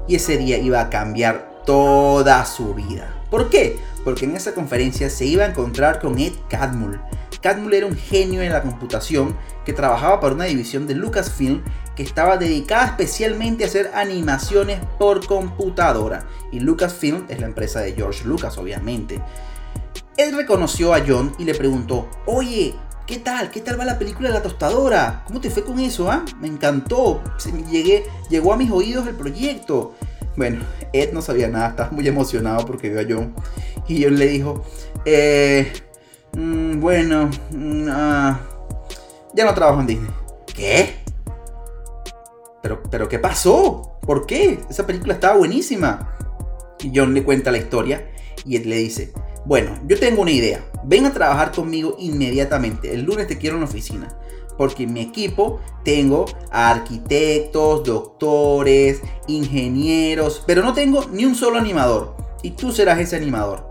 y 0.07 0.15
ese 0.15 0.37
día 0.37 0.57
iba 0.57 0.81
a 0.81 0.89
cambiar 0.89 1.61
toda 1.65 2.43
su 2.45 2.73
vida. 2.73 3.18
¿Por 3.29 3.49
qué? 3.49 3.77
Porque 4.03 4.25
en 4.25 4.35
esa 4.35 4.53
conferencia 4.53 5.09
se 5.09 5.25
iba 5.25 5.43
a 5.43 5.49
encontrar 5.49 5.99
con 5.99 6.17
Ed 6.17 6.33
Catmull. 6.49 6.99
Catmull 7.41 7.73
era 7.73 7.85
un 7.85 7.95
genio 7.95 8.41
en 8.41 8.51
la 8.51 8.61
computación 8.61 9.35
que 9.65 9.73
trabajaba 9.73 10.19
para 10.19 10.35
una 10.35 10.45
división 10.45 10.87
de 10.87 10.95
Lucasfilm 10.95 11.61
que 11.95 12.03
estaba 12.03 12.37
dedicada 12.37 12.85
especialmente 12.85 13.63
a 13.63 13.67
hacer 13.67 13.91
animaciones 13.93 14.79
por 14.97 15.25
computadora. 15.25 16.25
Y 16.51 16.59
Lucasfilm 16.59 17.25
es 17.29 17.39
la 17.39 17.47
empresa 17.47 17.81
de 17.81 17.93
George 17.93 18.25
Lucas, 18.25 18.57
obviamente. 18.57 19.21
Él 20.17 20.35
reconoció 20.35 20.93
a 20.93 21.03
John 21.05 21.33
y 21.37 21.45
le 21.45 21.55
preguntó, 21.55 22.09
oye, 22.25 22.75
¿Qué 23.09 23.17
tal? 23.17 23.49
¿Qué 23.49 23.61
tal 23.61 23.79
va 23.79 23.85
la 23.85 23.97
película 23.97 24.29
de 24.29 24.35
la 24.35 24.43
tostadora? 24.43 25.23
¿Cómo 25.25 25.41
te 25.41 25.49
fue 25.49 25.63
con 25.63 25.79
eso? 25.79 26.11
Ah? 26.11 26.23
Me 26.39 26.47
encantó. 26.47 27.23
Llegó 28.29 28.53
a 28.53 28.55
mis 28.55 28.69
oídos 28.69 29.07
el 29.07 29.15
proyecto. 29.15 29.95
Bueno, 30.37 30.63
Ed 30.93 31.13
no 31.13 31.21
sabía 31.21 31.47
nada, 31.47 31.69
estaba 31.69 31.91
muy 31.91 32.07
emocionado 32.07 32.65
porque 32.65 32.89
vio 32.89 32.99
a 32.99 33.05
John. 33.07 33.33
Y 33.87 34.03
John 34.03 34.17
le 34.17 34.27
dijo, 34.27 34.63
eh, 35.05 35.71
mm, 36.33 36.79
bueno, 36.79 37.29
mm, 37.51 37.87
ah, 37.89 38.39
ya 39.33 39.45
no 39.45 39.53
trabajo 39.53 39.81
en 39.81 39.87
Disney. 39.87 40.11
¿Qué? 40.53 40.95
¿Pero, 42.61 42.83
¿Pero 42.89 43.07
qué 43.07 43.19
pasó? 43.19 43.97
¿Por 44.01 44.25
qué? 44.25 44.59
Esa 44.69 44.85
película 44.85 45.13
estaba 45.13 45.37
buenísima. 45.37 46.15
Y 46.83 46.91
John 46.93 47.13
le 47.13 47.23
cuenta 47.23 47.51
la 47.51 47.57
historia 47.57 48.09
y 48.45 48.55
Ed 48.55 48.65
le 48.65 48.77
dice, 48.77 49.11
bueno, 49.45 49.79
yo 49.85 49.99
tengo 49.99 50.21
una 50.21 50.31
idea. 50.31 50.63
Ven 50.83 51.05
a 51.05 51.13
trabajar 51.13 51.51
conmigo 51.51 51.95
inmediatamente. 51.99 52.93
El 52.93 53.03
lunes 53.03 53.27
te 53.27 53.37
quiero 53.37 53.55
en 53.55 53.61
la 53.61 53.67
oficina. 53.67 54.15
Porque 54.59 54.83
en 54.83 54.91
mi 54.91 54.99
equipo 54.99 55.61
tengo 55.85 56.25
arquitectos, 56.51 57.85
doctores, 57.85 58.99
ingenieros, 59.25 60.43
pero 60.45 60.61
no 60.63 60.73
tengo 60.73 61.05
ni 61.13 61.23
un 61.23 61.33
solo 61.33 61.57
animador. 61.57 62.17
Y 62.43 62.51
tú 62.51 62.73
serás 62.73 62.99
ese 62.99 63.15
animador. 63.15 63.65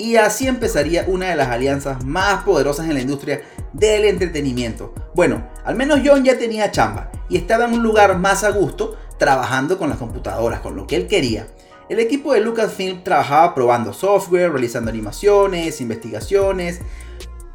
Y 0.00 0.16
así 0.16 0.48
empezaría 0.48 1.04
una 1.06 1.28
de 1.28 1.36
las 1.36 1.46
alianzas 1.46 2.04
más 2.04 2.42
poderosas 2.42 2.86
en 2.86 2.94
la 2.94 3.02
industria 3.02 3.40
del 3.72 4.04
entretenimiento. 4.04 4.92
Bueno, 5.14 5.48
al 5.64 5.76
menos 5.76 6.00
John 6.04 6.24
ya 6.24 6.36
tenía 6.36 6.72
chamba 6.72 7.12
y 7.28 7.36
estaba 7.36 7.66
en 7.66 7.74
un 7.74 7.84
lugar 7.84 8.18
más 8.18 8.42
a 8.42 8.50
gusto 8.50 8.96
trabajando 9.18 9.78
con 9.78 9.88
las 9.88 9.98
computadoras, 9.98 10.58
con 10.58 10.74
lo 10.74 10.88
que 10.88 10.96
él 10.96 11.06
quería. 11.06 11.46
El 11.88 12.00
equipo 12.00 12.32
de 12.32 12.40
Lucasfilm 12.40 13.04
trabajaba 13.04 13.54
probando 13.54 13.92
software, 13.92 14.50
realizando 14.50 14.90
animaciones, 14.90 15.80
investigaciones, 15.80 16.80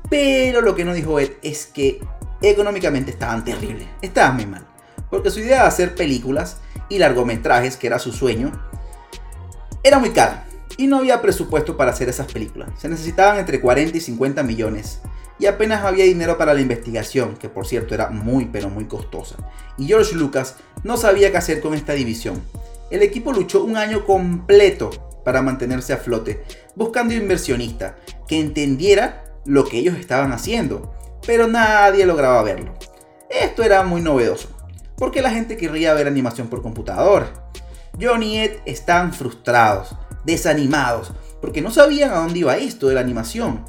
pero 0.10 0.62
lo 0.62 0.74
que 0.74 0.86
no 0.86 0.94
dijo 0.94 1.20
Ed 1.20 1.32
es 1.42 1.66
que 1.66 2.00
económicamente 2.50 3.12
estaban 3.12 3.44
terribles, 3.44 3.88
estaban 4.02 4.36
muy 4.36 4.46
mal, 4.46 4.66
porque 5.10 5.30
su 5.30 5.40
idea 5.40 5.62
de 5.62 5.68
hacer 5.68 5.96
películas 5.96 6.58
y 6.90 6.98
largometrajes, 6.98 7.78
que 7.78 7.88
era 7.88 8.00
su 8.00 8.12
sueño, 8.12 8.52
era 9.84 10.00
muy 10.00 10.12
cara. 10.12 10.46
Y 10.78 10.88
no 10.88 10.98
había 10.98 11.22
presupuesto 11.22 11.78
para 11.78 11.92
hacer 11.92 12.10
esas 12.10 12.32
películas. 12.32 12.70
Se 12.78 12.90
necesitaban 12.90 13.40
entre 13.40 13.60
40 13.60 13.98
y 13.98 14.02
50 14.02 14.42
millones. 14.44 15.00
Y 15.38 15.46
apenas 15.48 15.84
había 15.84 16.06
dinero 16.06 16.38
para 16.38 16.54
la 16.54 16.62
investigación, 16.62 17.36
que 17.36 17.50
por 17.50 17.66
cierto 17.66 17.94
era 17.94 18.10
muy 18.10 18.46
pero 18.46 18.70
muy 18.70 18.86
costosa. 18.86 19.36
Y 19.78 19.86
George 19.86 20.16
Lucas 20.16 20.56
no 20.84 20.98
sabía 20.98 21.32
qué 21.32 21.38
hacer 21.38 21.62
con 21.62 21.74
esta 21.74 21.94
división. 21.94 22.42
El 22.90 23.02
equipo 23.02 23.32
luchó 23.32 23.64
un 23.64 23.78
año 23.78 24.06
completo 24.06 24.92
para 25.24 25.42
mantenerse 25.42 25.94
a 25.94 25.98
flote, 25.98 26.44
buscando 26.76 27.14
inversionista 27.14 27.98
que 28.28 28.40
entendiera 28.40 29.24
lo 29.46 29.66
que 29.66 29.78
ellos 29.78 29.98
estaban 29.98 30.32
haciendo, 30.32 30.94
pero 31.26 31.48
nadie 31.48 32.06
lograba 32.06 32.44
verlo. 32.44 32.74
Esto 33.30 33.64
era 33.64 33.84
muy 33.84 34.02
novedoso, 34.02 34.50
porque 34.98 35.22
la 35.22 35.32
gente 35.32 35.58
querría 35.58 35.94
ver 35.94 36.08
animación 36.08 36.48
por 36.48 36.62
computadora. 36.62 37.32
John 38.00 38.24
y 38.24 38.40
Ed 38.40 38.58
están 38.66 39.14
frustrados, 39.14 39.96
desanimados, 40.26 41.14
porque 41.42 41.62
no 41.62 41.72
sabían 41.72 42.12
a 42.12 42.18
dónde 42.18 42.40
iba 42.40 42.58
esto 42.58 42.88
de 42.88 42.96
la 42.96 43.02
animación. 43.02 43.66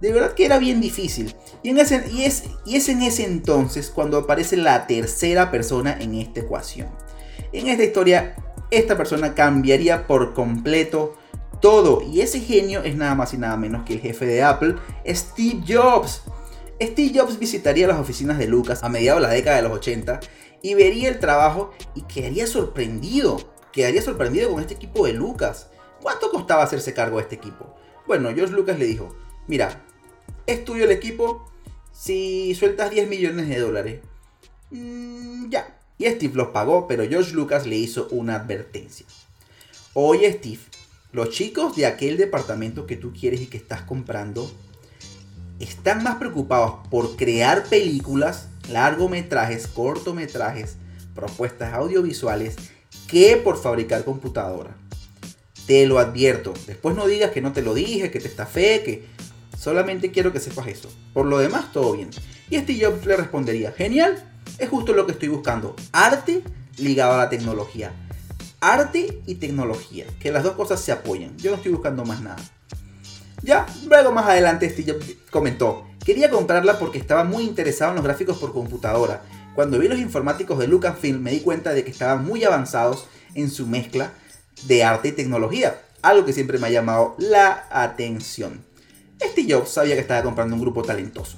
De 0.00 0.12
verdad 0.12 0.32
que 0.32 0.44
era 0.44 0.58
bien 0.58 0.80
difícil. 0.80 1.34
Y, 1.62 1.78
es, 1.78 2.44
y 2.66 2.76
es 2.76 2.88
en 2.88 3.02
ese 3.02 3.24
entonces 3.24 3.90
cuando 3.90 4.18
aparece 4.18 4.56
la 4.56 4.86
tercera 4.86 5.50
persona 5.50 5.96
en 5.98 6.14
esta 6.14 6.40
ecuación. 6.40 6.88
En 7.52 7.68
esta 7.68 7.84
historia 7.84 8.36
esta 8.70 8.96
persona 8.96 9.34
cambiaría 9.34 10.06
por 10.06 10.34
completo 10.34 11.16
todo. 11.60 12.02
Y 12.02 12.20
ese 12.20 12.40
genio 12.40 12.82
es 12.82 12.96
nada 12.96 13.14
más 13.14 13.32
y 13.34 13.38
nada 13.38 13.56
menos 13.56 13.84
que 13.84 13.94
el 13.94 14.00
jefe 14.00 14.26
de 14.26 14.42
Apple, 14.42 14.76
Steve 15.06 15.62
Jobs. 15.66 16.22
Steve 16.80 17.12
Jobs 17.14 17.38
visitaría 17.38 17.86
las 17.86 17.98
oficinas 17.98 18.38
de 18.38 18.48
Lucas 18.48 18.82
a 18.82 18.88
mediados 18.88 19.22
de 19.22 19.28
la 19.28 19.34
década 19.34 19.56
de 19.56 19.62
los 19.62 19.72
80 19.72 20.20
y 20.62 20.74
vería 20.74 21.08
el 21.08 21.20
trabajo 21.20 21.72
y 21.94 22.02
quedaría 22.02 22.46
sorprendido. 22.46 23.52
Quedaría 23.72 24.02
sorprendido 24.02 24.50
con 24.50 24.60
este 24.60 24.74
equipo 24.74 25.06
de 25.06 25.12
Lucas. 25.12 25.68
¿Cuánto 26.02 26.30
costaba 26.30 26.62
hacerse 26.62 26.94
cargo 26.94 27.16
de 27.16 27.22
este 27.22 27.36
equipo? 27.36 27.74
Bueno, 28.06 28.30
George 28.34 28.54
Lucas 28.54 28.78
le 28.78 28.86
dijo, 28.86 29.14
mira, 29.46 29.84
es 30.46 30.64
tuyo 30.64 30.84
el 30.84 30.90
equipo 30.90 31.50
si 31.92 32.54
sueltas 32.54 32.90
10 32.90 33.08
millones 33.08 33.48
de 33.48 33.58
dólares. 33.58 34.00
Mm, 34.70 35.50
ya, 35.50 35.78
y 35.96 36.06
Steve 36.06 36.34
los 36.34 36.48
pagó, 36.48 36.86
pero 36.88 37.08
George 37.08 37.32
Lucas 37.32 37.66
le 37.66 37.76
hizo 37.76 38.08
una 38.10 38.36
advertencia. 38.36 39.06
Oye 39.94 40.32
Steve, 40.32 40.60
los 41.12 41.30
chicos 41.30 41.76
de 41.76 41.86
aquel 41.86 42.16
departamento 42.16 42.86
que 42.86 42.96
tú 42.96 43.12
quieres 43.12 43.40
y 43.40 43.46
que 43.46 43.56
estás 43.56 43.82
comprando 43.82 44.50
están 45.60 46.02
más 46.02 46.16
preocupados 46.16 46.86
por 46.90 47.16
crear 47.16 47.64
películas, 47.64 48.48
largometrajes, 48.70 49.66
cortometrajes, 49.66 50.76
propuestas 51.14 51.74
audiovisuales 51.74 52.56
que 53.06 53.36
por 53.36 53.56
fabricar 53.56 54.04
computadora. 54.04 54.76
Te 55.66 55.86
lo 55.86 55.98
advierto. 55.98 56.52
Después 56.66 56.96
no 56.96 57.06
digas 57.06 57.30
que 57.30 57.40
no 57.40 57.52
te 57.52 57.62
lo 57.62 57.74
dije, 57.74 58.10
que 58.10 58.20
te 58.20 58.28
estafé, 58.28 58.82
que 58.82 59.06
solamente 59.58 60.10
quiero 60.10 60.32
que 60.32 60.40
sepas 60.40 60.66
eso. 60.66 60.90
Por 61.12 61.26
lo 61.26 61.38
demás, 61.38 61.72
todo 61.72 61.92
bien. 61.92 62.10
Y 62.50 62.58
Steve 62.58 62.84
Jobs 62.84 63.06
le 63.06 63.16
respondería, 63.16 63.72
genial, 63.72 64.22
es 64.58 64.68
justo 64.68 64.92
lo 64.92 65.06
que 65.06 65.12
estoy 65.12 65.28
buscando. 65.28 65.74
Arte 65.92 66.42
ligado 66.76 67.14
a 67.14 67.18
la 67.18 67.28
tecnología. 67.30 67.92
Arte 68.60 69.22
y 69.26 69.36
tecnología. 69.36 70.06
Que 70.20 70.32
las 70.32 70.42
dos 70.42 70.54
cosas 70.54 70.80
se 70.80 70.92
apoyen. 70.92 71.36
Yo 71.38 71.50
no 71.50 71.56
estoy 71.56 71.72
buscando 71.72 72.04
más 72.04 72.20
nada. 72.20 72.42
Ya, 73.44 73.66
luego 73.86 74.10
más 74.10 74.26
adelante 74.26 74.70
Steve 74.70 74.96
comentó, 75.30 75.86
quería 76.02 76.30
comprarla 76.30 76.78
porque 76.78 76.96
estaba 76.96 77.24
muy 77.24 77.44
interesado 77.44 77.90
en 77.90 77.96
los 77.96 78.04
gráficos 78.04 78.38
por 78.38 78.54
computadora. 78.54 79.20
Cuando 79.54 79.78
vi 79.78 79.86
los 79.86 79.98
informáticos 79.98 80.58
de 80.58 80.66
Lucasfilm 80.66 81.20
me 81.20 81.32
di 81.32 81.40
cuenta 81.40 81.74
de 81.74 81.84
que 81.84 81.90
estaban 81.90 82.24
muy 82.24 82.42
avanzados 82.42 83.06
en 83.34 83.50
su 83.50 83.66
mezcla 83.66 84.12
de 84.62 84.82
arte 84.82 85.08
y 85.08 85.12
tecnología, 85.12 85.78
algo 86.00 86.24
que 86.24 86.32
siempre 86.32 86.58
me 86.58 86.68
ha 86.68 86.70
llamado 86.70 87.16
la 87.18 87.66
atención. 87.70 88.64
Steve 89.22 89.52
Jobs 89.52 89.72
sabía 89.72 89.94
que 89.94 90.00
estaba 90.00 90.22
comprando 90.22 90.54
un 90.56 90.62
grupo 90.62 90.82
talentoso. 90.82 91.36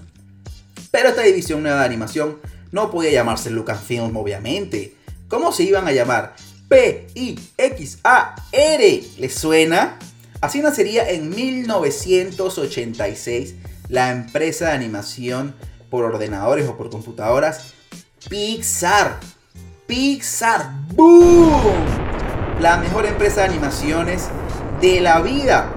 Pero 0.92 1.08
esta 1.08 1.22
división 1.22 1.60
nueva 1.62 1.80
de 1.80 1.86
animación 1.86 2.38
no 2.70 2.88
podía 2.92 3.10
llamarse 3.10 3.50
Lucasfilm, 3.50 4.16
obviamente. 4.16 4.94
¿Cómo 5.26 5.50
se 5.50 5.64
iban 5.64 5.88
a 5.88 5.92
llamar? 5.92 6.36
P-I-X-A-R. 6.68 7.44
¿Les 9.18 9.34
suena? 9.34 9.98
Así 10.46 10.62
nacería 10.62 11.10
en 11.10 11.28
1986 11.28 13.56
la 13.88 14.12
empresa 14.12 14.66
de 14.66 14.72
animación 14.74 15.56
por 15.90 16.04
ordenadores 16.04 16.68
o 16.68 16.76
por 16.76 16.88
computadoras 16.88 17.72
Pixar. 18.30 19.18
Pixar. 19.88 20.70
¡Boom! 20.94 21.74
La 22.60 22.76
mejor 22.76 23.06
empresa 23.06 23.40
de 23.40 23.48
animaciones 23.48 24.28
de 24.80 25.00
la 25.00 25.20
vida. 25.20 25.74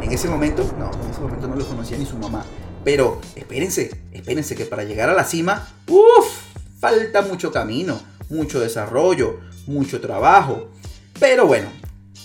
En 0.00 0.10
ese 0.10 0.26
momento, 0.26 0.74
no, 0.78 0.90
en 0.90 1.10
ese 1.10 1.20
momento 1.20 1.48
no 1.48 1.56
lo 1.56 1.66
conocía 1.66 1.98
ni 1.98 2.06
su 2.06 2.16
mamá. 2.16 2.46
Pero 2.84 3.20
espérense, 3.36 3.90
espérense 4.12 4.54
que 4.54 4.64
para 4.64 4.84
llegar 4.84 5.10
a 5.10 5.14
la 5.14 5.24
cima, 5.24 5.68
uff, 5.86 6.30
falta 6.80 7.20
mucho 7.20 7.52
camino, 7.52 8.00
mucho 8.30 8.58
desarrollo, 8.58 9.40
mucho 9.66 10.00
trabajo. 10.00 10.70
Pero 11.20 11.46
bueno, 11.46 11.68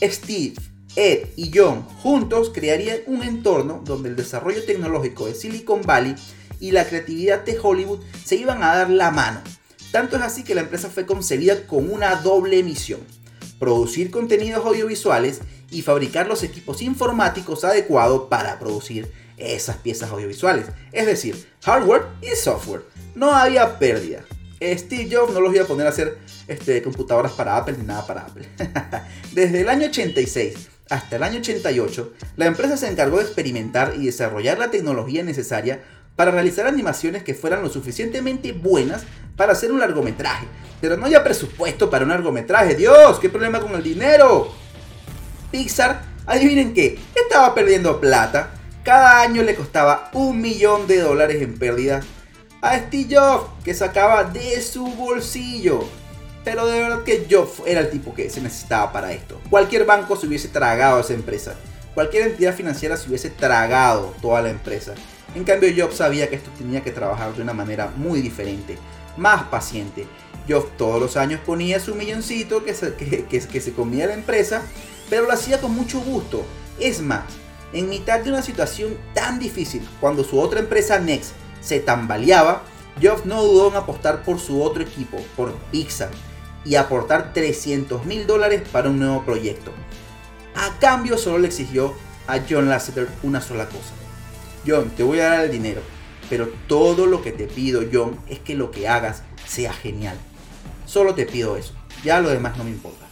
Steve, 0.01 0.53
Ed 0.97 1.27
y 1.35 1.51
John 1.53 1.83
juntos 2.01 2.51
crearían 2.51 2.97
un 3.05 3.21
entorno 3.21 3.81
donde 3.85 4.09
el 4.09 4.15
desarrollo 4.15 4.65
tecnológico 4.65 5.27
de 5.27 5.35
Silicon 5.35 5.83
Valley 5.83 6.15
y 6.59 6.71
la 6.71 6.85
creatividad 6.85 7.45
de 7.45 7.57
Hollywood 7.61 7.99
se 8.25 8.35
iban 8.35 8.63
a 8.63 8.75
dar 8.75 8.89
la 8.89 9.11
mano. 9.11 9.39
Tanto 9.91 10.17
es 10.17 10.23
así 10.23 10.43
que 10.43 10.55
la 10.55 10.61
empresa 10.61 10.89
fue 10.89 11.05
concebida 11.05 11.67
con 11.67 11.91
una 11.91 12.15
doble 12.15 12.63
misión. 12.63 12.99
Producir 13.59 14.09
contenidos 14.09 14.65
audiovisuales 14.65 15.41
y 15.69 15.83
fabricar 15.83 16.27
los 16.27 16.41
equipos 16.41 16.81
informáticos 16.81 17.63
adecuados 17.63 18.23
para 18.27 18.57
producir 18.57 19.11
esas 19.37 19.77
piezas 19.77 20.09
audiovisuales. 20.09 20.65
Es 20.91 21.05
decir, 21.05 21.47
hardware 21.63 22.07
y 22.23 22.35
software. 22.35 22.81
No 23.13 23.31
había 23.31 23.77
pérdida. 23.77 24.25
Steve 24.59 25.15
Jobs 25.15 25.31
no 25.31 25.41
los 25.41 25.53
iba 25.53 25.63
a 25.63 25.67
poner 25.67 25.85
a 25.85 25.91
hacer 25.91 26.17
este, 26.47 26.81
computadoras 26.81 27.33
para 27.33 27.55
Apple 27.55 27.75
ni 27.77 27.85
nada 27.85 28.07
para 28.07 28.21
Apple. 28.21 28.47
Desde 29.31 29.61
el 29.61 29.69
año 29.69 29.85
86 29.85 30.69
hasta 30.89 31.15
el 31.15 31.23
año 31.23 31.39
88, 31.39 32.13
la 32.35 32.45
empresa 32.45 32.77
se 32.77 32.87
encargó 32.87 33.17
de 33.17 33.23
experimentar 33.23 33.93
y 33.97 34.05
desarrollar 34.05 34.57
la 34.57 34.71
tecnología 34.71 35.23
necesaria 35.23 35.81
para 36.15 36.31
realizar 36.31 36.67
animaciones 36.67 37.23
que 37.23 37.35
fueran 37.35 37.61
lo 37.61 37.69
suficientemente 37.69 38.51
buenas 38.51 39.03
para 39.35 39.53
hacer 39.53 39.71
un 39.71 39.79
largometraje 39.79 40.47
Pero 40.81 40.97
no 40.97 41.05
había 41.05 41.23
presupuesto 41.23 41.89
para 41.89 42.03
un 42.03 42.09
largometraje. 42.09 42.75
Dios, 42.75 43.19
¿qué 43.19 43.29
problema 43.29 43.59
con 43.59 43.73
el 43.75 43.83
dinero? 43.83 44.51
Pixar, 45.51 46.01
adivinen 46.25 46.73
qué, 46.73 46.99
estaba 47.15 47.53
perdiendo 47.53 48.01
plata. 48.01 48.51
Cada 48.83 49.21
año 49.21 49.43
le 49.43 49.55
costaba 49.55 50.09
un 50.13 50.41
millón 50.41 50.87
de 50.87 51.01
dólares 51.01 51.41
en 51.41 51.57
pérdidas 51.57 52.05
a 52.61 52.77
Steve 52.79 53.15
Jobs, 53.15 53.49
que 53.63 53.73
sacaba 53.73 54.23
de 54.23 54.61
su 54.61 54.85
bolsillo. 54.87 55.87
Pero 56.47 56.65
de 56.65 56.79
verdad 56.79 57.03
que 57.03 57.27
Jobs 57.29 57.61
era 57.65 57.81
el 57.81 57.89
tipo 57.89 58.13
que 58.13 58.29
se 58.29 58.39
necesitaba 58.39 58.93
para 58.93 59.11
esto. 59.11 59.37
Cualquier 59.49 59.83
banco 59.83 60.15
se 60.15 60.27
hubiese 60.27 60.47
tragado 60.47 60.95
a 60.95 61.01
esa 61.01 61.13
empresa. 61.13 61.55
Cualquier 61.93 62.25
entidad 62.25 62.55
financiera 62.55 62.95
se 62.95 63.09
hubiese 63.09 63.29
tragado 63.29 64.15
toda 64.21 64.41
la 64.41 64.49
empresa. 64.49 64.93
En 65.35 65.43
cambio 65.43 65.69
Jobs 65.75 65.97
sabía 65.97 66.29
que 66.29 66.37
esto 66.37 66.49
tenía 66.57 66.81
que 66.81 66.93
trabajar 66.93 67.35
de 67.35 67.41
una 67.41 67.51
manera 67.51 67.91
muy 67.97 68.21
diferente, 68.21 68.77
más 69.17 69.43
paciente. 69.49 70.07
Jobs 70.47 70.69
todos 70.77 71.01
los 71.01 71.17
años 71.17 71.41
ponía 71.45 71.81
su 71.81 71.95
milloncito 71.95 72.63
que 72.63 72.73
se, 72.73 72.93
que, 72.93 73.61
se 73.61 73.73
comía 73.73 74.07
la 74.07 74.13
empresa, 74.13 74.61
pero 75.09 75.23
lo 75.23 75.33
hacía 75.33 75.59
con 75.59 75.75
mucho 75.75 75.99
gusto. 75.99 76.45
Es 76.79 77.01
más, 77.01 77.25
en 77.73 77.89
mitad 77.89 78.21
de 78.21 78.29
una 78.29 78.41
situación 78.41 78.97
tan 79.13 79.37
difícil, 79.37 79.85
cuando 79.99 80.23
su 80.23 80.39
otra 80.39 80.61
empresa 80.61 80.97
Next 80.97 81.31
se 81.59 81.81
tambaleaba, 81.81 82.63
Jobs 83.03 83.25
no 83.25 83.43
dudó 83.43 83.67
en 83.67 83.75
apostar 83.75 84.23
por 84.23 84.39
su 84.39 84.63
otro 84.63 84.81
equipo, 84.81 85.17
por 85.35 85.53
Pixar, 85.71 86.09
y 86.67 86.75
aportar 86.75 87.33
300 87.33 88.05
mil 88.05 88.27
dólares 88.27 88.61
para 88.71 88.89
un 88.89 88.99
nuevo 88.99 89.23
proyecto. 89.23 89.71
A 90.55 90.77
cambio 90.79 91.17
solo 91.17 91.39
le 91.39 91.47
exigió 91.47 91.93
a 92.27 92.39
John 92.47 92.67
Lasseter 92.67 93.07
una 93.23 93.41
sola 93.41 93.67
cosa. 93.67 93.93
John, 94.65 94.89
te 94.89 95.03
voy 95.03 95.19
a 95.19 95.29
dar 95.29 95.45
el 95.45 95.51
dinero, 95.51 95.81
pero 96.29 96.49
todo 96.67 97.05
lo 97.05 97.21
que 97.21 97.31
te 97.31 97.47
pido, 97.47 97.83
John, 97.91 98.19
es 98.27 98.39
que 98.39 98.55
lo 98.55 98.71
que 98.71 98.87
hagas 98.87 99.23
sea 99.45 99.71
genial. 99.71 100.17
Solo 100.85 101.15
te 101.15 101.25
pido 101.25 101.55
eso, 101.55 101.73
ya 102.03 102.19
lo 102.19 102.29
demás 102.29 102.57
no 102.57 102.65
me 102.65 102.71
importa. 102.71 103.05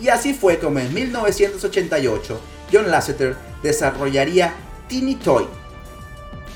Y 0.00 0.08
así 0.08 0.32
fue 0.32 0.58
como 0.58 0.78
en 0.78 0.94
1988 0.94 2.40
John 2.72 2.90
Lasseter 2.90 3.36
desarrollaría 3.62 4.54
Teeny 4.88 5.16
Toy, 5.16 5.46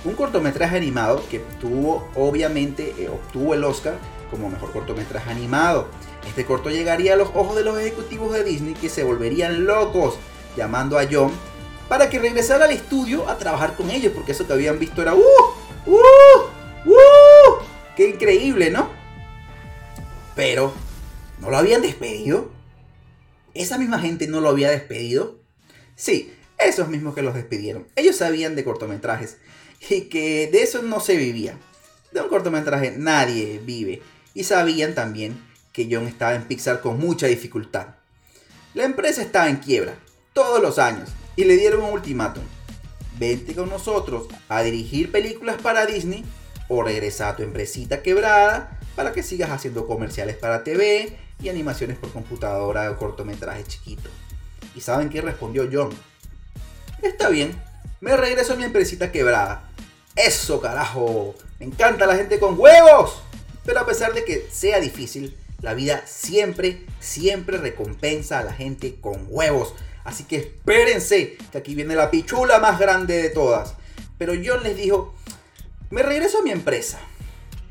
un 0.04 0.14
cortometraje 0.14 0.76
animado 0.76 1.24
que 1.28 1.40
tuvo, 1.60 2.08
obviamente, 2.14 2.94
eh, 2.98 3.08
obtuvo 3.08 3.54
el 3.54 3.64
Oscar 3.64 3.98
como 4.30 4.48
mejor 4.48 4.72
cortometraje 4.72 5.30
animado. 5.30 5.88
Este 6.26 6.44
corto 6.44 6.70
llegaría 6.70 7.14
a 7.14 7.16
los 7.16 7.28
ojos 7.34 7.56
de 7.56 7.64
los 7.64 7.78
ejecutivos 7.78 8.32
de 8.32 8.44
Disney 8.44 8.74
que 8.74 8.88
se 8.88 9.04
volverían 9.04 9.64
locos 9.64 10.16
llamando 10.56 10.98
a 10.98 11.06
John 11.10 11.32
para 11.88 12.10
que 12.10 12.18
regresara 12.18 12.64
al 12.64 12.72
estudio 12.72 13.28
a 13.28 13.38
trabajar 13.38 13.74
con 13.76 13.90
ellos, 13.90 14.12
porque 14.14 14.32
eso 14.32 14.46
que 14.46 14.52
habían 14.52 14.78
visto 14.78 15.02
era 15.02 15.14
¡Uh! 15.14 15.22
¡Uh! 15.86 16.90
¡Uh! 16.90 17.64
¡Qué 17.96 18.08
increíble, 18.08 18.70
¿no? 18.70 18.90
Pero, 20.34 20.72
¿no 21.40 21.50
lo 21.50 21.56
habían 21.56 21.82
despedido? 21.82 22.50
¿Esa 23.54 23.78
misma 23.78 24.00
gente 24.00 24.26
no 24.26 24.40
lo 24.40 24.50
había 24.50 24.70
despedido? 24.70 25.38
Sí, 25.94 26.34
esos 26.58 26.88
mismos 26.88 27.14
que 27.14 27.22
los 27.22 27.34
despidieron. 27.34 27.86
Ellos 27.96 28.16
sabían 28.16 28.56
de 28.56 28.64
cortometrajes 28.64 29.38
y 29.88 30.02
que 30.02 30.48
de 30.50 30.62
eso 30.62 30.82
no 30.82 31.00
se 31.00 31.16
vivía. 31.16 31.58
De 32.12 32.20
un 32.20 32.28
cortometraje 32.28 32.94
nadie 32.96 33.60
vive. 33.64 34.02
Y 34.34 34.44
sabían 34.44 34.94
también 34.94 35.40
que 35.76 35.86
John 35.90 36.06
estaba 36.06 36.34
en 36.34 36.44
Pixar 36.44 36.80
con 36.80 36.98
mucha 36.98 37.26
dificultad. 37.26 37.88
La 38.72 38.84
empresa 38.84 39.20
estaba 39.20 39.50
en 39.50 39.56
quiebra, 39.56 39.94
todos 40.32 40.62
los 40.62 40.78
años, 40.78 41.10
y 41.36 41.44
le 41.44 41.58
dieron 41.58 41.82
un 41.82 41.92
ultimátum. 41.92 42.42
Vente 43.18 43.54
con 43.54 43.68
nosotros 43.68 44.26
a 44.48 44.62
dirigir 44.62 45.12
películas 45.12 45.56
para 45.60 45.84
Disney 45.84 46.24
o 46.70 46.82
regresa 46.82 47.28
a 47.28 47.36
tu 47.36 47.42
empresita 47.42 48.00
quebrada 48.00 48.80
para 48.94 49.12
que 49.12 49.22
sigas 49.22 49.50
haciendo 49.50 49.86
comerciales 49.86 50.36
para 50.36 50.64
TV 50.64 51.14
y 51.42 51.50
animaciones 51.50 51.98
por 51.98 52.10
computadora 52.10 52.90
o 52.90 52.96
cortometrajes 52.96 53.68
chiquitos. 53.68 54.12
¿Y 54.74 54.80
saben 54.80 55.10
qué 55.10 55.20
respondió 55.20 55.68
John? 55.70 55.90
Está 57.02 57.28
bien, 57.28 57.54
me 58.00 58.16
regreso 58.16 58.54
a 58.54 58.56
mi 58.56 58.64
empresita 58.64 59.12
quebrada. 59.12 59.68
Eso 60.14 60.58
carajo, 60.58 61.34
me 61.58 61.66
encanta 61.66 62.06
la 62.06 62.16
gente 62.16 62.38
con 62.38 62.58
huevos. 62.58 63.20
Pero 63.66 63.80
a 63.80 63.86
pesar 63.86 64.14
de 64.14 64.24
que 64.24 64.48
sea 64.50 64.80
difícil, 64.80 65.36
la 65.62 65.74
vida 65.74 66.02
siempre, 66.06 66.84
siempre 67.00 67.58
recompensa 67.58 68.38
a 68.38 68.44
la 68.44 68.52
gente 68.52 68.96
con 69.00 69.26
huevos. 69.28 69.74
Así 70.04 70.24
que 70.24 70.36
espérense, 70.36 71.36
que 71.50 71.58
aquí 71.58 71.74
viene 71.74 71.96
la 71.96 72.10
pichula 72.10 72.58
más 72.58 72.78
grande 72.78 73.20
de 73.20 73.30
todas. 73.30 73.74
Pero 74.18 74.34
John 74.42 74.62
les 74.62 74.76
dijo, 74.76 75.14
me 75.90 76.02
regreso 76.02 76.38
a 76.38 76.42
mi 76.42 76.50
empresa, 76.50 76.98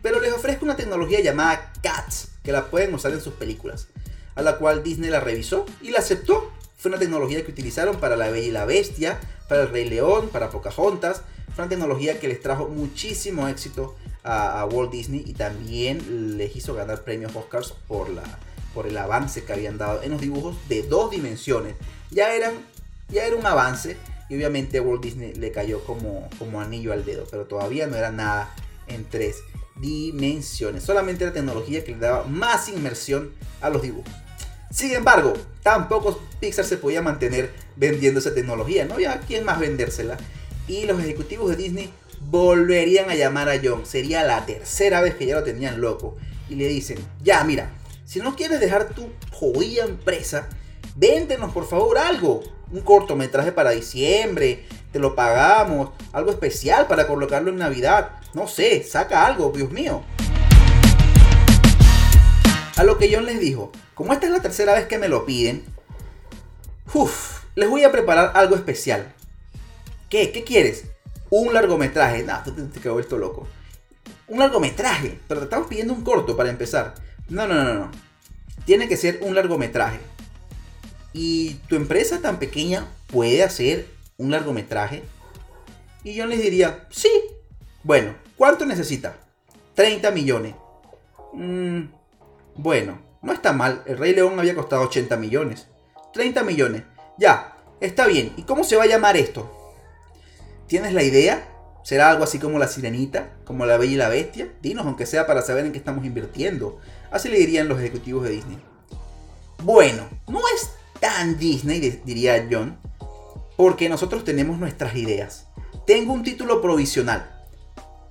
pero 0.02 0.20
les 0.20 0.34
ofrezco 0.34 0.66
una 0.66 0.76
tecnología 0.76 1.22
llamada 1.22 1.72
CATS, 1.82 2.30
que 2.44 2.52
la 2.52 2.68
pueden 2.68 2.94
usar 2.94 3.12
en 3.14 3.22
sus 3.22 3.34
películas, 3.34 3.88
a 4.36 4.42
la 4.42 4.58
cual 4.58 4.84
Disney 4.84 5.10
la 5.10 5.20
revisó 5.20 5.66
y 5.82 5.90
la 5.90 6.00
aceptó. 6.00 6.52
Fue 6.78 6.90
una 6.90 7.00
tecnología 7.00 7.44
que 7.44 7.52
utilizaron 7.52 8.00
para 8.00 8.16
La 8.16 8.30
Bella 8.30 8.48
y 8.48 8.52
la 8.52 8.66
Bestia, 8.66 9.20
para 9.48 9.64
El 9.64 9.70
Rey 9.70 9.90
León, 9.90 10.30
para 10.30 10.50
Pocahontas. 10.50 11.22
Fue 11.56 11.64
una 11.64 11.70
tecnología 11.70 12.20
que 12.20 12.28
les 12.28 12.42
trajo 12.42 12.68
muchísimo 12.68 13.48
éxito 13.48 13.96
a, 14.26 14.66
Walt 14.66 14.92
Disney 14.92 15.24
y 15.26 15.34
también 15.34 16.38
les 16.38 16.56
hizo 16.56 16.74
ganar 16.74 17.04
premios 17.04 17.36
Oscars 17.36 17.74
por, 17.88 18.10
la, 18.10 18.24
por 18.74 18.88
el 18.88 18.98
avance 18.98 19.44
que 19.44 19.54
habían 19.54 19.78
dado 19.78 20.02
en 20.04 20.12
los 20.12 20.22
dibujos 20.22 20.58
de 20.68 20.84
dos 20.84 21.12
dimensiones. 21.12 21.76
Ya, 22.12 22.30
ya 23.10 23.26
era 23.26 23.36
un 23.36 23.46
avance 23.46 23.98
y 24.30 24.36
obviamente 24.36 24.80
Walt 24.80 25.04
Disney 25.04 25.34
le 25.36 25.52
cayó 25.52 25.84
como, 25.84 26.28
como 26.40 26.60
anillo 26.60 26.92
al 26.94 27.06
dedo, 27.06 27.26
pero 27.30 27.46
todavía 27.46 27.88
no 27.88 27.96
era 27.96 28.12
nada 28.12 28.54
en 28.88 29.06
tres 29.06 29.38
dimensiones. 29.76 30.84
Solamente 30.84 31.26
la 31.26 31.34
tecnología 31.34 31.84
que 31.84 31.92
le 31.92 32.00
daba 32.00 32.24
más 32.24 32.70
inmersión 32.70 33.32
a 33.62 33.70
los 33.70 33.82
dibujos. 33.82 34.12
Sin 34.72 34.92
embargo, 34.92 35.34
tampoco 35.62 36.20
Pixar 36.40 36.66
se 36.66 36.78
podía 36.78 37.02
mantener 37.02 37.54
vendiendo 37.76 38.20
esa 38.20 38.34
tecnología, 38.34 38.86
no 38.86 38.96
había 38.96 39.20
quién 39.22 39.46
más 39.46 39.60
vendérsela. 39.60 40.18
Y 40.68 40.86
los 40.86 41.00
ejecutivos 41.00 41.50
de 41.52 41.58
Disney 41.58 41.94
volverían 42.30 43.10
a 43.10 43.16
llamar 43.16 43.50
a 43.50 43.60
John. 43.64 43.86
Sería 43.86 44.24
la 44.24 44.46
tercera 44.46 45.02
vez 45.02 45.16
que 45.16 45.26
ya 45.26 45.36
lo 45.36 45.44
tenían 45.44 45.82
loco. 45.82 46.18
Y 46.50 46.56
le 46.56 46.68
dicen, 46.68 46.98
ya 47.24 47.44
mira, 47.44 47.72
si 48.06 48.20
no 48.20 48.36
quieres 48.36 48.60
dejar 48.60 48.90
tu 48.90 49.10
jodida 49.32 49.86
empresa, 49.86 50.48
véntenos 50.96 51.52
por 51.52 51.68
favor 51.68 51.98
algo. 51.98 52.44
Un 52.72 52.82
cortometraje 52.82 53.52
para 53.52 53.72
diciembre, 53.72 54.66
te 54.92 55.00
lo 55.00 55.16
pagamos, 55.16 55.92
algo 56.14 56.32
especial 56.32 56.88
para 56.88 57.08
colocarlo 57.08 57.52
en 57.52 57.58
Navidad. 57.58 58.12
No 58.34 58.48
sé, 58.48 58.84
saca 58.84 59.26
algo, 59.26 59.52
Dios 59.56 59.72
mío. 59.72 60.04
A 62.76 62.84
lo 62.84 62.98
que 62.98 63.14
John 63.14 63.26
les 63.26 63.40
dijo, 63.40 63.72
como 63.94 64.14
esta 64.14 64.26
es 64.26 64.32
la 64.32 64.42
tercera 64.42 64.74
vez 64.74 64.88
que 64.88 64.98
me 64.98 65.08
lo 65.08 65.26
piden, 65.26 65.64
uff, 66.94 67.44
les 67.56 67.70
voy 67.70 67.84
a 67.84 67.92
preparar 67.92 68.32
algo 68.36 68.56
especial. 68.56 69.14
¿Qué? 70.10 70.32
¿Qué 70.32 70.44
quieres? 70.44 70.86
Un 71.30 71.54
largometraje. 71.54 72.26
Tú 72.44 72.52
te, 72.52 72.80
quedó 72.80 73.00
esto 73.00 73.18
loco. 73.18 73.48
Un 74.28 74.40
largometraje. 74.40 75.20
Pero 75.28 75.42
te 75.42 75.46
estamos 75.46 75.68
pidiendo 75.68 75.94
un 75.94 76.04
corto 76.04 76.36
para 76.38 76.50
empezar. 76.50 76.96
No, 77.30 77.48
no, 77.48 77.64
no, 77.64 77.74
no. 77.74 77.92
Tiene 78.66 78.88
que 78.88 78.98
ser 78.98 79.20
un 79.22 79.36
largometraje. 79.36 80.00
¿Y 81.14 81.56
tu 81.70 81.76
empresa 81.76 82.20
tan 82.22 82.40
pequeña 82.40 82.88
puede 83.08 83.44
hacer 83.44 83.88
un 84.18 84.32
largometraje? 84.32 85.04
Y 86.04 86.14
yo 86.14 86.26
les 86.26 86.42
diría, 86.42 86.88
sí. 86.90 87.10
Bueno, 87.84 88.16
¿cuánto 88.36 88.66
necesita? 88.66 89.18
30 89.76 90.12
millones. 90.12 90.56
Mm, 91.34 91.84
bueno, 92.56 93.00
no 93.22 93.34
está 93.34 93.54
mal. 93.54 93.84
El 93.86 93.98
Rey 93.98 94.14
León 94.14 94.40
había 94.40 94.56
costado 94.56 94.84
80 94.84 95.18
millones. 95.18 95.68
30 96.14 96.44
millones. 96.44 96.84
Ya, 97.18 97.58
está 97.80 98.08
bien. 98.08 98.34
¿Y 98.38 98.44
cómo 98.44 98.64
se 98.64 98.76
va 98.76 98.84
a 98.84 98.88
llamar 98.88 99.18
esto? 99.18 99.65
¿Tienes 100.68 100.94
la 100.94 101.04
idea? 101.04 101.48
¿Será 101.84 102.10
algo 102.10 102.24
así 102.24 102.40
como 102.40 102.58
la 102.58 102.68
sirenita? 102.68 103.30
¿Como 103.46 103.68
la 103.68 103.78
bella 103.78 103.94
y 103.94 103.98
la 103.98 104.10
bestia? 104.10 104.52
Dinos, 104.62 104.86
aunque 104.88 105.06
sea 105.06 105.28
para 105.28 105.44
saber 105.44 105.66
en 105.66 105.72
qué 105.72 105.78
estamos 105.78 106.04
invirtiendo. 106.04 106.80
Así 107.12 107.30
le 107.30 107.38
dirían 107.38 107.68
los 107.68 107.80
ejecutivos 107.80 108.24
de 108.24 108.32
Disney. 108.32 108.58
Bueno, 109.64 110.10
no 110.28 110.40
es 110.56 110.72
tan 111.00 111.38
Disney, 111.38 112.02
diría 112.04 112.48
John, 112.52 112.80
porque 113.56 113.90
nosotros 113.90 114.24
tenemos 114.24 114.58
nuestras 114.58 114.96
ideas. 114.96 115.48
Tengo 115.86 116.14
un 116.14 116.24
título 116.24 116.62
provisional. 116.62 117.32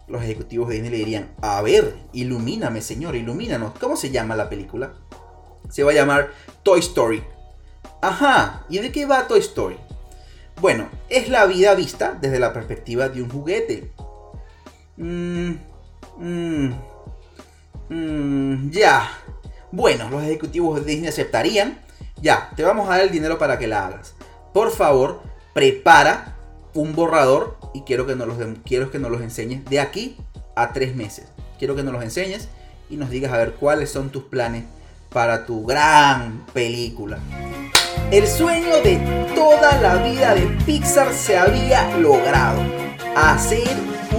Los 0.07 0.23
ejecutivos 0.23 0.69
de 0.69 0.75
Disney 0.75 0.93
le 0.93 0.99
dirían, 0.99 1.35
a 1.43 1.61
ver, 1.61 1.97
ilumíname 2.13 2.81
señor, 2.81 3.17
ilumínanos. 3.17 3.73
¿Cómo 3.81 3.97
se 3.97 4.11
llama 4.11 4.37
la 4.37 4.49
película? 4.49 4.95
Se 5.69 5.83
va 5.83 5.91
a 5.91 5.95
llamar 5.95 6.31
Toy 6.63 6.79
Story. 6.79 7.25
Ajá, 8.01 8.65
¿y 8.69 8.79
de 8.79 8.93
qué 8.93 9.07
va 9.07 9.27
Toy 9.27 9.41
Story? 9.41 9.77
Bueno, 10.61 10.89
es 11.09 11.29
la 11.29 11.47
vida 11.47 11.75
vista 11.75 12.17
desde 12.21 12.39
la 12.39 12.53
perspectiva 12.53 13.09
de 13.09 13.23
un 13.23 13.31
juguete. 13.31 13.91
Mmm, 14.97 15.55
mmm, 17.89 18.71
ya. 18.71 19.11
Bueno, 19.73 20.09
los 20.09 20.23
ejecutivos 20.23 20.81
de 20.81 20.93
Disney 20.93 21.09
aceptarían. 21.09 21.81
Ya, 22.23 22.51
te 22.57 22.63
vamos 22.63 22.87
a 22.89 22.93
dar 22.93 23.01
el 23.01 23.11
dinero 23.11 23.39
para 23.39 23.59
que 23.59 23.67
la 23.67 23.87
hagas. 23.87 24.15
Por 24.53 24.71
favor, 24.71 25.21
prepara 25.53 26.37
un 26.75 26.95
borrador 26.95 27.57
y 27.75 27.83
quiero 27.83 28.07
que 28.07 28.15
nos 28.15 28.27
los, 28.29 28.39
quiero 28.65 28.91
que 28.91 28.99
nos 28.99 29.11
los 29.11 29.21
enseñes 29.21 29.65
de 29.65 29.81
aquí 29.81 30.17
a 30.55 30.73
tres 30.73 30.95
meses. 30.95 31.27
Quiero 31.59 31.75
que 31.75 31.83
nos 31.83 31.93
los 31.93 32.03
enseñes 32.03 32.49
y 32.89 32.97
nos 32.97 33.11
digas 33.11 33.33
a 33.33 33.39
ver 33.39 33.55
cuáles 33.55 33.91
son 33.91 34.11
tus 34.11 34.25
planes 34.25 34.65
para 35.11 35.47
tu 35.47 35.65
gran 35.65 36.47
película. 36.53 37.19
El 38.11 38.29
sueño 38.29 38.81
de 38.83 38.99
toda 39.35 39.81
la 39.81 39.97
vida 39.97 40.35
de 40.35 40.47
Pixar 40.65 41.13
se 41.13 41.37
había 41.37 41.97
logrado. 41.99 42.61
Hacer 43.17 43.69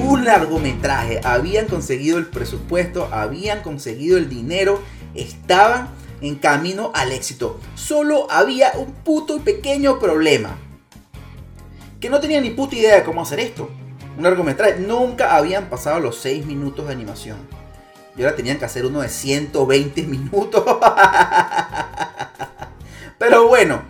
un 0.04 0.26
largometraje. 0.26 1.22
Habían 1.24 1.68
conseguido 1.68 2.18
el 2.18 2.26
presupuesto, 2.26 3.08
habían 3.12 3.62
conseguido 3.62 4.18
el 4.18 4.28
dinero, 4.28 4.82
estaban 5.14 5.90
en 6.22 6.36
camino 6.36 6.92
al 6.94 7.12
éxito. 7.12 7.60
Solo 7.76 8.30
había 8.30 8.74
un 8.76 8.92
puto 8.92 9.38
y 9.38 9.40
pequeño 9.40 10.00
problema. 10.00 10.58
Que 12.00 12.10
no 12.10 12.20
tenían 12.20 12.44
ni 12.44 12.50
puta 12.50 12.76
idea 12.76 12.96
de 12.96 13.04
cómo 13.04 13.22
hacer 13.22 13.40
esto. 13.40 13.70
Un 14.18 14.24
largometraje. 14.24 14.80
Nunca 14.80 15.36
habían 15.36 15.70
pasado 15.70 16.00
los 16.00 16.18
6 16.18 16.46
minutos 16.46 16.88
de 16.88 16.94
animación. 16.94 17.38
Y 18.18 18.24
ahora 18.24 18.36
tenían 18.36 18.58
que 18.58 18.66
hacer 18.66 18.86
uno 18.86 19.02
de 19.02 19.10
120 19.10 20.04
minutos. 20.04 20.64
Pero 23.18 23.48
bueno, 23.48 23.82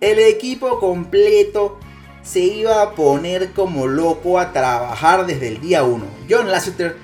el 0.00 0.18
equipo 0.18 0.80
completo 0.80 1.78
se 2.22 2.40
iba 2.40 2.82
a 2.82 2.92
poner 2.92 3.52
como 3.52 3.86
loco 3.86 4.40
a 4.40 4.52
trabajar 4.52 5.26
desde 5.26 5.48
el 5.48 5.60
día 5.60 5.84
1. 5.84 6.04
John 6.28 6.50
Lasseter 6.50 6.96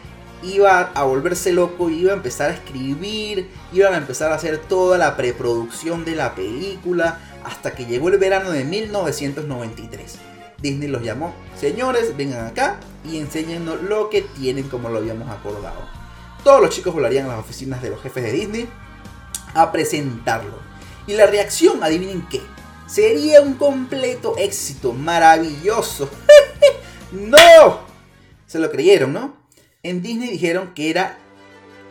iba 0.43 0.81
a 0.81 1.05
volverse 1.05 1.53
loco, 1.53 1.89
iba 1.89 2.13
a 2.13 2.17
empezar 2.17 2.51
a 2.51 2.55
escribir, 2.55 3.49
iban 3.73 3.95
a 3.95 3.99
empezar 3.99 4.33
a 4.33 4.35
hacer 4.35 4.59
toda 4.59 4.99
la 4.99 5.17
preproducción 5.17 6.05
de 6.05 6.17
la 6.17 6.35
película, 6.35 7.21
hasta 7.45 7.73
que 7.73 7.87
llegó 7.87 8.09
el 8.09 8.19
verano 8.19 8.51
de 8.51 8.65
1993. 8.65 10.19
Disney 10.61 10.89
los 10.89 11.03
llamó, 11.03 11.35
señores, 11.59 12.17
vengan 12.17 12.47
acá 12.47 12.79
y 13.09 13.19
enséñenos 13.19 13.83
lo 13.83 14.11
que 14.11 14.23
tienen 14.23 14.69
como 14.69 14.89
lo 14.89 14.99
habíamos 14.99 15.29
acordado. 15.31 15.81
Todos 16.45 16.61
los 16.61 16.71
chicos 16.71 16.95
volarían 16.95 17.27
a 17.27 17.37
las 17.37 17.41
oficinas 17.41 17.83
de 17.83 17.91
los 17.91 18.03
jefes 18.03 18.25
de 18.25 18.33
Disney 18.33 18.69
a 19.55 19.71
presentarlo. 19.71 20.72
Y 21.07 21.15
la 21.15 21.27
reacción, 21.27 21.83
adivinen 21.83 22.27
qué, 22.29 22.41
Sería 22.87 23.41
un 23.41 23.55
completo 23.55 24.35
éxito, 24.37 24.93
maravilloso. 24.93 26.11
¡No! 27.13 27.81
Se 28.47 28.59
lo 28.59 28.71
creyeron, 28.71 29.15
¿no? 29.15 29.35
En 29.83 30.03
Disney 30.03 30.29
dijeron 30.29 30.75
que 30.75 30.91
era 30.91 31.17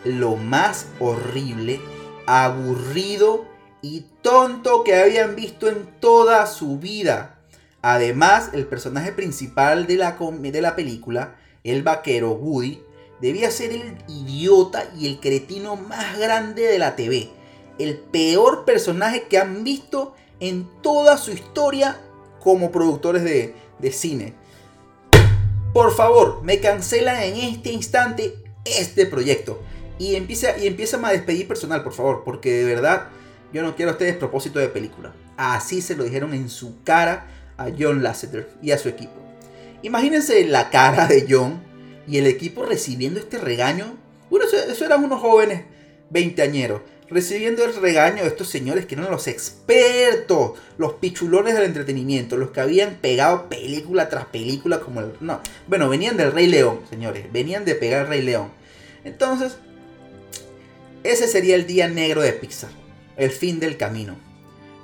lo 0.04 0.36
más 0.36 0.86
horrible, 1.00 1.82
aburrido 2.28 3.46
y 3.82 4.06
tonto 4.22 4.84
que 4.84 4.96
habían 4.96 5.36
visto 5.36 5.68
en 5.70 5.88
toda 6.00 6.46
su 6.46 6.78
vida. 6.78 7.40
Además, 7.82 8.52
el 8.54 8.68
personaje 8.68 9.12
principal 9.12 9.88
de 9.88 9.96
la, 9.96 10.18
de 10.40 10.62
la 10.62 10.76
película, 10.76 11.36
el 11.64 11.82
vaquero 11.82 12.34
Woody, 12.34 12.80
debía 13.20 13.50
ser 13.50 13.72
el 13.72 13.98
idiota 14.08 14.86
y 14.96 15.08
el 15.08 15.20
cretino 15.20 15.78
más 15.78 16.20
grande 16.20 16.62
de 16.64 16.78
la 16.78 16.96
TV. 16.96 17.32
El 17.82 17.98
peor 17.98 18.64
personaje 18.64 19.24
que 19.24 19.40
han 19.40 19.64
visto 19.64 20.14
en 20.40 20.70
toda 20.84 21.18
su 21.18 21.32
historia 21.32 22.00
como 22.40 22.72
productores 22.72 23.24
de, 23.24 23.56
cine. 23.92 24.36
Por 25.74 25.92
favor, 25.96 26.44
me 26.44 26.60
cancelan 26.60 27.24
en 27.24 27.38
este 27.38 27.72
instante 27.72 28.36
este 28.66 29.08
proyecto. 29.08 29.60
Y 29.98 30.16
empieza, 30.16 30.56
y 30.60 30.68
empieza 30.68 31.00
a 31.04 31.12
despedir 31.12 31.48
personal, 31.48 31.84
por 31.84 31.94
favor, 31.94 32.24
porque 32.24 32.52
de 32.52 32.66
verdad 32.66 33.08
yo 33.52 33.64
no 33.64 33.76
quiero 33.76 33.92
este 33.92 34.06
despropósito 34.06 34.60
de 34.60 34.68
película. 34.68 35.14
Así 35.36 35.82
se 35.82 35.96
lo 35.96 36.04
dijeron 36.04 36.36
en 36.36 36.50
su 36.50 36.84
cara 36.84 37.26
a 37.58 37.70
John 37.78 38.04
Lasseter 38.04 38.48
y 38.62 38.72
a 38.72 38.78
su 38.78 38.90
equipo. 38.90 39.14
Imagínense 39.82 40.46
la 40.46 40.70
cara 40.70 41.08
de 41.08 41.26
John 41.28 41.64
y 42.08 42.20
el 42.20 42.28
equipo 42.28 42.64
recibiendo 42.64 43.20
este 43.20 43.40
regaño. 43.40 43.98
Bueno, 44.30 44.46
eso, 44.46 44.58
eso 44.58 44.86
eran 44.86 45.04
unos 45.04 45.20
jóvenes 45.20 45.64
veinteañeros 46.12 46.82
recibiendo 47.12 47.66
el 47.66 47.76
regaño 47.76 48.24
de 48.24 48.30
estos 48.30 48.48
señores 48.48 48.86
que 48.86 48.96
eran 48.96 49.12
los 49.12 49.28
expertos, 49.28 50.54
los 50.78 50.94
pichulones 50.94 51.54
del 51.54 51.66
entretenimiento, 51.66 52.38
los 52.38 52.52
que 52.52 52.62
habían 52.62 52.96
pegado 52.96 53.50
película 53.50 54.10
tras 54.10 54.26
película 54.26 54.80
como 54.80 55.02
el... 55.02 55.12
No, 55.20 55.42
bueno, 55.68 55.90
venían 55.90 56.16
del 56.18 56.32
Rey 56.32 56.48
León, 56.48 56.80
señores, 56.90 57.32
venían 57.32 57.66
de 57.66 57.76
pegar 57.76 58.04
el 58.04 58.08
Rey 58.08 58.22
León. 58.22 58.50
Entonces, 59.04 59.58
ese 61.04 61.28
sería 61.28 61.56
el 61.56 61.68
día 61.68 61.90
negro 61.90 62.22
de 62.22 62.32
Pixar, 62.32 62.72
el 63.18 63.32
fin 63.32 63.60
del 63.60 63.76
camino. 63.76 64.16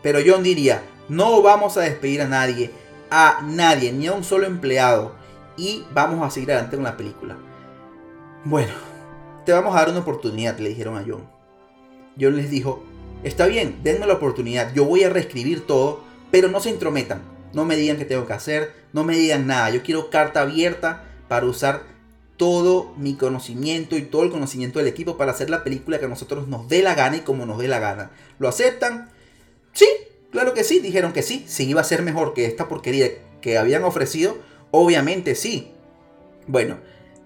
Pero 0.03 0.19
John 0.25 0.43
diría, 0.43 0.83
no 1.07 1.41
vamos 1.41 1.77
a 1.77 1.81
despedir 1.81 2.21
a 2.21 2.27
nadie, 2.27 2.71
a 3.09 3.41
nadie, 3.43 3.93
ni 3.93 4.07
a 4.07 4.13
un 4.13 4.23
solo 4.23 4.47
empleado, 4.47 5.15
y 5.55 5.85
vamos 5.93 6.25
a 6.25 6.29
seguir 6.29 6.51
adelante 6.51 6.75
con 6.75 6.83
la 6.83 6.97
película. 6.97 7.37
Bueno, 8.43 8.73
te 9.45 9.53
vamos 9.53 9.73
a 9.73 9.79
dar 9.79 9.89
una 9.89 9.99
oportunidad, 9.99 10.59
le 10.59 10.69
dijeron 10.69 10.97
a 10.97 11.05
John. 11.07 11.36
John 12.19 12.35
les 12.35 12.49
dijo, 12.49 12.83
está 13.23 13.47
bien, 13.47 13.79
denme 13.83 14.07
la 14.07 14.13
oportunidad, 14.13 14.73
yo 14.73 14.85
voy 14.85 15.03
a 15.03 15.09
reescribir 15.09 15.65
todo, 15.65 16.03
pero 16.31 16.49
no 16.49 16.59
se 16.59 16.69
intrometan, 16.69 17.21
no 17.53 17.65
me 17.65 17.75
digan 17.75 17.97
qué 17.97 18.05
tengo 18.05 18.25
que 18.25 18.33
hacer, 18.33 18.73
no 18.93 19.03
me 19.03 19.15
digan 19.15 19.47
nada, 19.47 19.69
yo 19.69 19.83
quiero 19.83 20.09
carta 20.09 20.41
abierta 20.41 21.03
para 21.27 21.45
usar 21.45 21.83
todo 22.37 22.93
mi 22.97 23.15
conocimiento 23.15 23.97
y 23.97 24.03
todo 24.03 24.23
el 24.23 24.31
conocimiento 24.31 24.79
del 24.79 24.87
equipo 24.87 25.17
para 25.17 25.31
hacer 25.31 25.49
la 25.49 25.63
película 25.63 25.99
que 25.99 26.05
a 26.05 26.09
nosotros 26.09 26.47
nos 26.47 26.67
dé 26.69 26.83
la 26.83 26.95
gana 26.95 27.17
y 27.17 27.21
como 27.21 27.45
nos 27.45 27.57
dé 27.57 27.67
la 27.67 27.79
gana. 27.79 28.11
¿Lo 28.37 28.47
aceptan? 28.47 29.09
Sí, 29.73 29.87
claro 30.31 30.53
que 30.53 30.63
sí, 30.63 30.79
dijeron 30.79 31.13
que 31.13 31.23
sí, 31.23 31.43
si 31.47 31.67
iba 31.67 31.81
a 31.81 31.85
ser 31.85 32.03
mejor 32.03 32.33
que 32.33 32.45
esta 32.45 32.67
porquería 32.67 33.09
que 33.41 33.57
habían 33.57 33.83
ofrecido, 33.83 34.37
obviamente 34.71 35.35
sí. 35.35 35.71
Bueno, 36.45 36.77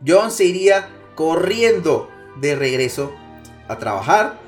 John 0.06 0.32
se 0.32 0.45
iría 0.45 0.89
corriendo 1.15 2.10
de 2.39 2.56
regreso 2.56 3.12
a 3.67 3.77
trabajar 3.77 4.39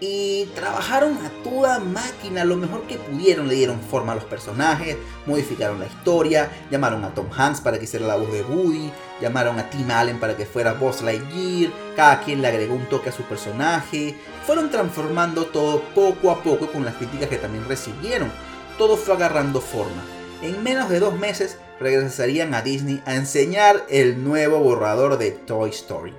y 0.00 0.44
trabajaron 0.54 1.18
a 1.24 1.30
toda 1.42 1.80
máquina 1.80 2.44
lo 2.44 2.56
mejor 2.56 2.82
que 2.82 2.96
pudieron. 2.96 3.48
Le 3.48 3.54
dieron 3.54 3.80
forma 3.80 4.12
a 4.12 4.14
los 4.16 4.24
personajes, 4.24 4.96
modificaron 5.26 5.80
la 5.80 5.86
historia, 5.86 6.50
llamaron 6.70 7.04
a 7.04 7.14
Tom 7.14 7.26
Hanks 7.36 7.60
para 7.60 7.78
que 7.78 7.84
hiciera 7.84 8.06
la 8.06 8.16
voz 8.16 8.32
de 8.32 8.42
Woody, 8.42 8.92
llamaron 9.20 9.58
a 9.58 9.68
Tim 9.70 9.90
Allen 9.90 10.20
para 10.20 10.36
que 10.36 10.46
fuera 10.46 10.74
Buzz 10.74 11.02
Lightyear, 11.02 11.72
cada 11.96 12.20
quien 12.20 12.42
le 12.42 12.48
agregó 12.48 12.74
un 12.74 12.88
toque 12.88 13.08
a 13.08 13.12
su 13.12 13.22
personaje. 13.24 14.16
Fueron 14.46 14.70
transformando 14.70 15.46
todo 15.46 15.82
poco 15.94 16.30
a 16.30 16.42
poco 16.42 16.68
con 16.68 16.84
las 16.84 16.94
críticas 16.94 17.28
que 17.28 17.38
también 17.38 17.66
recibieron. 17.68 18.30
Todo 18.78 18.96
fue 18.96 19.14
agarrando 19.14 19.60
forma. 19.60 20.02
En 20.40 20.62
menos 20.62 20.88
de 20.88 21.00
dos 21.00 21.18
meses 21.18 21.58
regresarían 21.80 22.54
a 22.54 22.62
Disney 22.62 23.02
a 23.06 23.16
enseñar 23.16 23.84
el 23.88 24.22
nuevo 24.22 24.60
borrador 24.60 25.18
de 25.18 25.32
Toy 25.32 25.70
Story. 25.70 26.14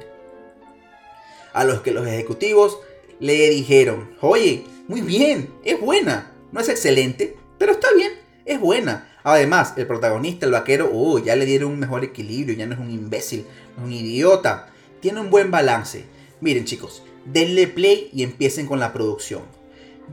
A 1.53 1.63
los 1.63 1.81
que 1.81 1.91
los 1.91 2.05
ejecutivos 2.05 2.77
le 3.19 3.49
dijeron, 3.49 4.11
oye, 4.21 4.65
muy 4.87 5.01
bien, 5.01 5.53
es 5.63 5.79
buena. 5.79 6.31
No 6.51 6.59
es 6.59 6.69
excelente, 6.69 7.37
pero 7.57 7.73
está 7.73 7.89
bien, 7.93 8.13
es 8.45 8.59
buena. 8.59 9.07
Además, 9.23 9.73
el 9.75 9.85
protagonista, 9.85 10.45
el 10.45 10.53
vaquero, 10.53 10.89
oh, 10.91 11.19
ya 11.19 11.35
le 11.35 11.45
dieron 11.45 11.73
un 11.73 11.79
mejor 11.79 12.03
equilibrio, 12.03 12.55
ya 12.55 12.65
no 12.65 12.73
es 12.73 12.79
un 12.79 12.89
imbécil, 12.89 13.45
no 13.75 13.83
es 13.83 13.87
un 13.87 13.93
idiota. 13.93 14.69
Tiene 15.01 15.19
un 15.19 15.29
buen 15.29 15.51
balance. 15.51 16.05
Miren 16.41 16.65
chicos, 16.65 17.03
denle 17.25 17.67
play 17.67 18.09
y 18.13 18.23
empiecen 18.23 18.65
con 18.65 18.79
la 18.79 18.93
producción. 18.93 19.43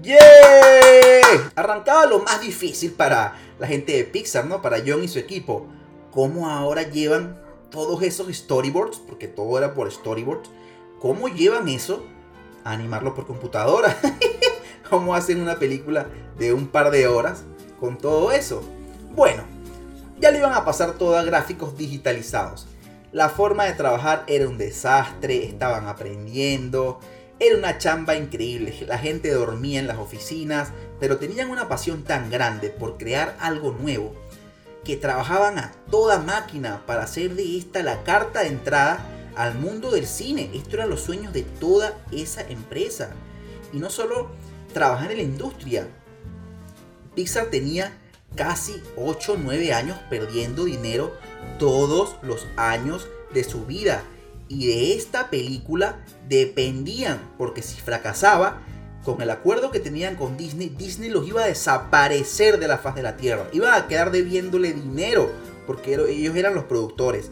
¡Yeah! 0.03 0.19
Arrancaba 1.55 2.07
lo 2.07 2.19
más 2.19 2.41
difícil 2.41 2.93
para 2.93 3.39
la 3.59 3.67
gente 3.67 3.93
de 3.93 4.05
Pixar, 4.05 4.47
¿no? 4.47 4.61
Para 4.61 4.83
John 4.87 5.03
y 5.03 5.09
su 5.09 5.19
equipo. 5.19 5.67
¿Cómo 6.11 6.51
ahora 6.51 6.83
llevan 6.83 7.41
todos 7.71 8.03
esos 8.03 8.35
storyboards? 8.35 8.99
Porque 8.99 9.29
todo 9.29 9.57
era 9.57 9.73
por 9.73 9.91
storyboards. 9.91 10.51
¿Cómo 11.01 11.29
llevan 11.29 11.69
eso 11.69 12.05
animarlo 12.73 13.15
por 13.15 13.27
computadora. 13.27 13.97
¿Cómo 14.91 15.15
hacen 15.15 15.41
una 15.41 15.59
película 15.59 16.07
de 16.39 16.53
un 16.53 16.69
par 16.69 16.91
de 16.91 17.07
horas 17.07 17.45
con 17.81 17.99
todo 17.99 18.33
eso? 18.33 18.63
Bueno, 19.15 19.43
ya 20.19 20.31
le 20.31 20.39
iban 20.39 20.53
a 20.53 20.65
pasar 20.65 20.93
todo 20.93 21.17
a 21.17 21.23
gráficos 21.23 21.77
digitalizados. 21.77 22.67
La 23.13 23.29
forma 23.29 23.65
de 23.65 23.73
trabajar 23.73 24.25
era 24.27 24.49
un 24.49 24.59
desastre, 24.59 25.47
estaban 25.47 25.87
aprendiendo, 25.87 27.01
era 27.39 27.57
una 27.57 27.79
chamba 27.79 28.17
increíble, 28.17 28.75
la 28.87 28.99
gente 28.99 29.31
dormía 29.31 29.81
en 29.81 29.87
las 29.87 29.99
oficinas, 29.99 30.71
pero 31.01 31.19
tenían 31.19 31.51
una 31.51 31.69
pasión 31.69 32.03
tan 32.03 32.31
grande 32.31 32.71
por 32.71 32.97
crear 32.97 33.37
algo 33.41 33.73
nuevo 33.73 34.15
que 34.85 34.97
trabajaban 34.97 35.59
a 35.59 35.73
toda 35.91 36.19
máquina 36.19 36.83
para 36.87 37.03
hacer 37.03 37.35
de 37.35 37.59
esta 37.59 37.83
la 37.83 38.05
carta 38.05 38.41
de 38.41 38.49
entrada 38.49 39.05
al 39.37 39.55
mundo 39.55 39.91
del 39.91 40.07
cine. 40.07 40.51
Esto 40.55 40.77
eran 40.77 40.91
los 40.91 41.03
sueños 41.03 41.33
de 41.33 41.43
toda 41.43 41.97
esa 42.11 42.43
empresa. 42.49 43.11
Y 43.73 43.79
no 43.79 43.91
solo 43.91 44.31
trabajar 44.73 45.13
en 45.13 45.19
la 45.19 45.23
industria. 45.23 45.87
Pixar 47.15 47.47
tenía 47.47 47.97
casi 48.35 48.83
8 48.97 49.35
o 49.35 49.37
9 49.37 49.73
años 49.73 49.99
perdiendo 50.11 50.65
dinero 50.65 51.15
todos 51.59 52.17
los 52.23 52.47
años 52.57 53.07
de 53.33 53.45
su 53.45 53.65
vida. 53.67 54.03
Y 54.49 54.67
de 54.67 54.95
esta 54.95 55.31
película 55.31 56.05
dependían, 56.29 57.21
porque 57.37 57.63
si 57.63 57.81
fracasaba, 57.81 58.63
con 59.05 59.23
el 59.23 59.31
acuerdo 59.31 59.71
que 59.71 59.81
tenían 59.81 60.17
con 60.17 60.37
Disney, 60.37 60.69
Disney 60.69 61.11
los 61.11 61.27
iba 61.29 61.43
a 61.43 61.47
desaparecer 61.47 62.59
de 62.59 62.69
la 62.69 62.79
faz 62.79 62.95
de 62.97 63.03
la 63.03 63.17
tierra. 63.17 63.49
Iba 63.53 63.77
a 63.77 63.87
quedar 63.89 64.11
debiéndole 64.11 64.73
dinero, 64.73 65.31
porque 65.67 65.95
ellos 65.95 66.37
eran 66.37 66.55
los 66.55 66.65
productores 66.65 67.31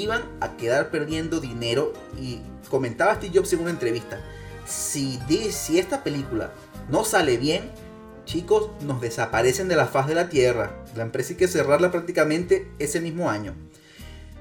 iban 0.00 0.22
a 0.40 0.56
quedar 0.56 0.90
perdiendo 0.90 1.40
dinero 1.40 1.92
y 2.20 2.40
comentaba 2.68 3.14
Steve 3.16 3.38
Jobs 3.38 3.52
en 3.52 3.60
una 3.60 3.70
entrevista, 3.70 4.20
si, 4.66 5.18
si 5.50 5.78
esta 5.78 6.02
película 6.02 6.52
no 6.88 7.04
sale 7.04 7.36
bien, 7.36 7.70
chicos, 8.24 8.70
nos 8.82 9.00
desaparecen 9.00 9.68
de 9.68 9.76
la 9.76 9.86
faz 9.86 10.06
de 10.06 10.14
la 10.14 10.28
Tierra. 10.28 10.82
La 10.94 11.02
empresa 11.02 11.30
hay 11.30 11.36
que 11.36 11.48
cerrarla 11.48 11.90
prácticamente 11.90 12.70
ese 12.78 13.00
mismo 13.00 13.30
año. 13.30 13.54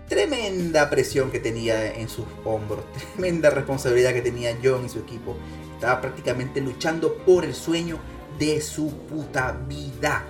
Tremenda 0.07 0.89
presión 0.89 1.31
que 1.31 1.39
tenía 1.39 1.93
en 1.93 2.09
sus 2.09 2.25
hombros, 2.43 2.83
tremenda 3.15 3.49
responsabilidad 3.49 4.13
que 4.13 4.21
tenía 4.21 4.57
John 4.63 4.85
y 4.85 4.89
su 4.89 4.99
equipo. 4.99 5.37
Estaba 5.75 6.01
prácticamente 6.01 6.61
luchando 6.61 7.17
por 7.25 7.43
el 7.43 7.55
sueño 7.55 7.97
de 8.37 8.61
su 8.61 8.91
puta 9.07 9.51
vida. 9.67 10.25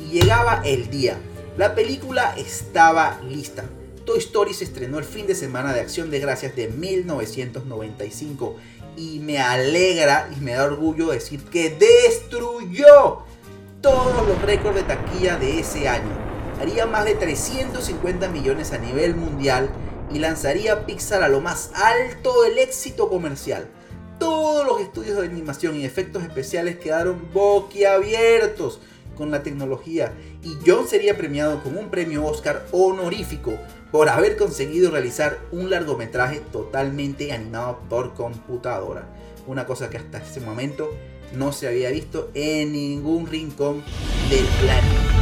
Y 0.00 0.20
llegaba 0.20 0.62
el 0.64 0.90
día. 0.90 1.18
La 1.56 1.74
película 1.74 2.34
estaba 2.36 3.20
lista. 3.22 3.64
Toy 4.06 4.18
Story 4.20 4.54
se 4.54 4.62
estrenó 4.62 4.98
el 4.98 5.04
fin 5.04 5.26
de 5.26 5.34
semana 5.34 5.74
de 5.74 5.80
Acción 5.80 6.10
de 6.10 6.20
Gracias 6.20 6.54
de 6.54 6.68
1995 6.68 8.56
y 8.96 9.18
me 9.18 9.38
alegra 9.38 10.30
y 10.34 10.40
me 10.40 10.52
da 10.52 10.64
orgullo 10.64 11.08
decir 11.08 11.42
que 11.42 11.70
destruyó 11.70 13.24
todos 13.80 14.26
los 14.28 14.40
récords 14.42 14.76
de 14.76 14.84
taquilla 14.84 15.36
de 15.38 15.58
ese 15.58 15.88
año. 15.88 16.12
Haría 16.60 16.86
más 16.86 17.04
de 17.04 17.14
350 17.16 18.28
millones 18.28 18.72
a 18.72 18.78
nivel 18.78 19.16
mundial 19.16 19.70
y 20.12 20.20
lanzaría 20.20 20.86
Pixar 20.86 21.24
a 21.24 21.28
lo 21.28 21.40
más 21.40 21.72
alto 21.74 22.42
del 22.42 22.58
éxito 22.58 23.08
comercial. 23.08 23.66
Todos 24.20 24.64
los 24.64 24.80
estudios 24.80 25.16
de 25.16 25.26
animación 25.26 25.74
y 25.74 25.84
efectos 25.84 26.22
especiales 26.22 26.78
quedaron 26.78 27.28
boquiabiertos 27.34 28.78
con 29.16 29.32
la 29.32 29.42
tecnología 29.42 30.12
y 30.44 30.56
John 30.64 30.86
sería 30.86 31.16
premiado 31.16 31.60
con 31.64 31.76
un 31.76 31.90
premio 31.90 32.24
Oscar 32.24 32.66
honorífico 32.70 33.54
por 33.90 34.08
haber 34.08 34.36
conseguido 34.36 34.90
realizar 34.90 35.38
un 35.52 35.70
largometraje 35.70 36.40
totalmente 36.52 37.32
animado 37.32 37.80
por 37.88 38.14
computadora. 38.14 39.08
Una 39.46 39.66
cosa 39.66 39.90
que 39.90 39.98
hasta 39.98 40.18
ese 40.18 40.40
momento 40.40 40.90
no 41.32 41.52
se 41.52 41.68
había 41.68 41.90
visto 41.90 42.30
en 42.34 42.72
ningún 42.72 43.26
rincón 43.26 43.82
del 44.28 44.44
planeta. 44.60 45.15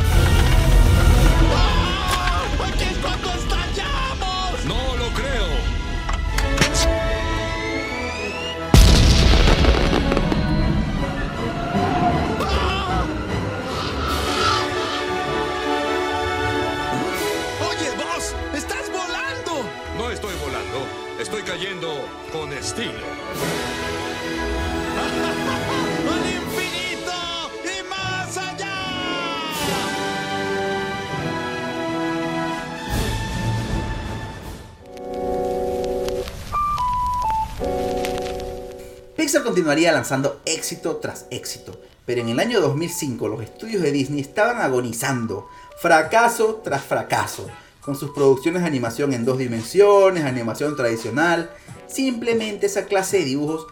Continuaría 39.65 39.93
lanzando 39.93 40.43
éxito 40.45 40.97
tras 40.97 41.25
éxito, 41.31 41.81
pero 42.05 42.21
en 42.21 42.29
el 42.29 42.39
año 42.39 42.61
2005 42.61 43.29
los 43.29 43.43
estudios 43.43 43.81
de 43.81 43.93
Disney 43.93 44.21
estaban 44.21 44.61
agonizando, 44.61 45.49
fracaso 45.81 46.61
tras 46.63 46.85
fracaso, 46.85 47.49
con 47.81 47.97
sus 47.97 48.11
producciones 48.11 48.61
de 48.61 48.69
animación 48.69 49.15
en 49.15 49.25
dos 49.25 49.39
dimensiones, 49.39 50.25
animación 50.25 50.77
tradicional, 50.77 51.51
simplemente 51.87 52.67
esa 52.67 52.85
clase 52.85 53.21
de 53.21 53.25
dibujos 53.25 53.67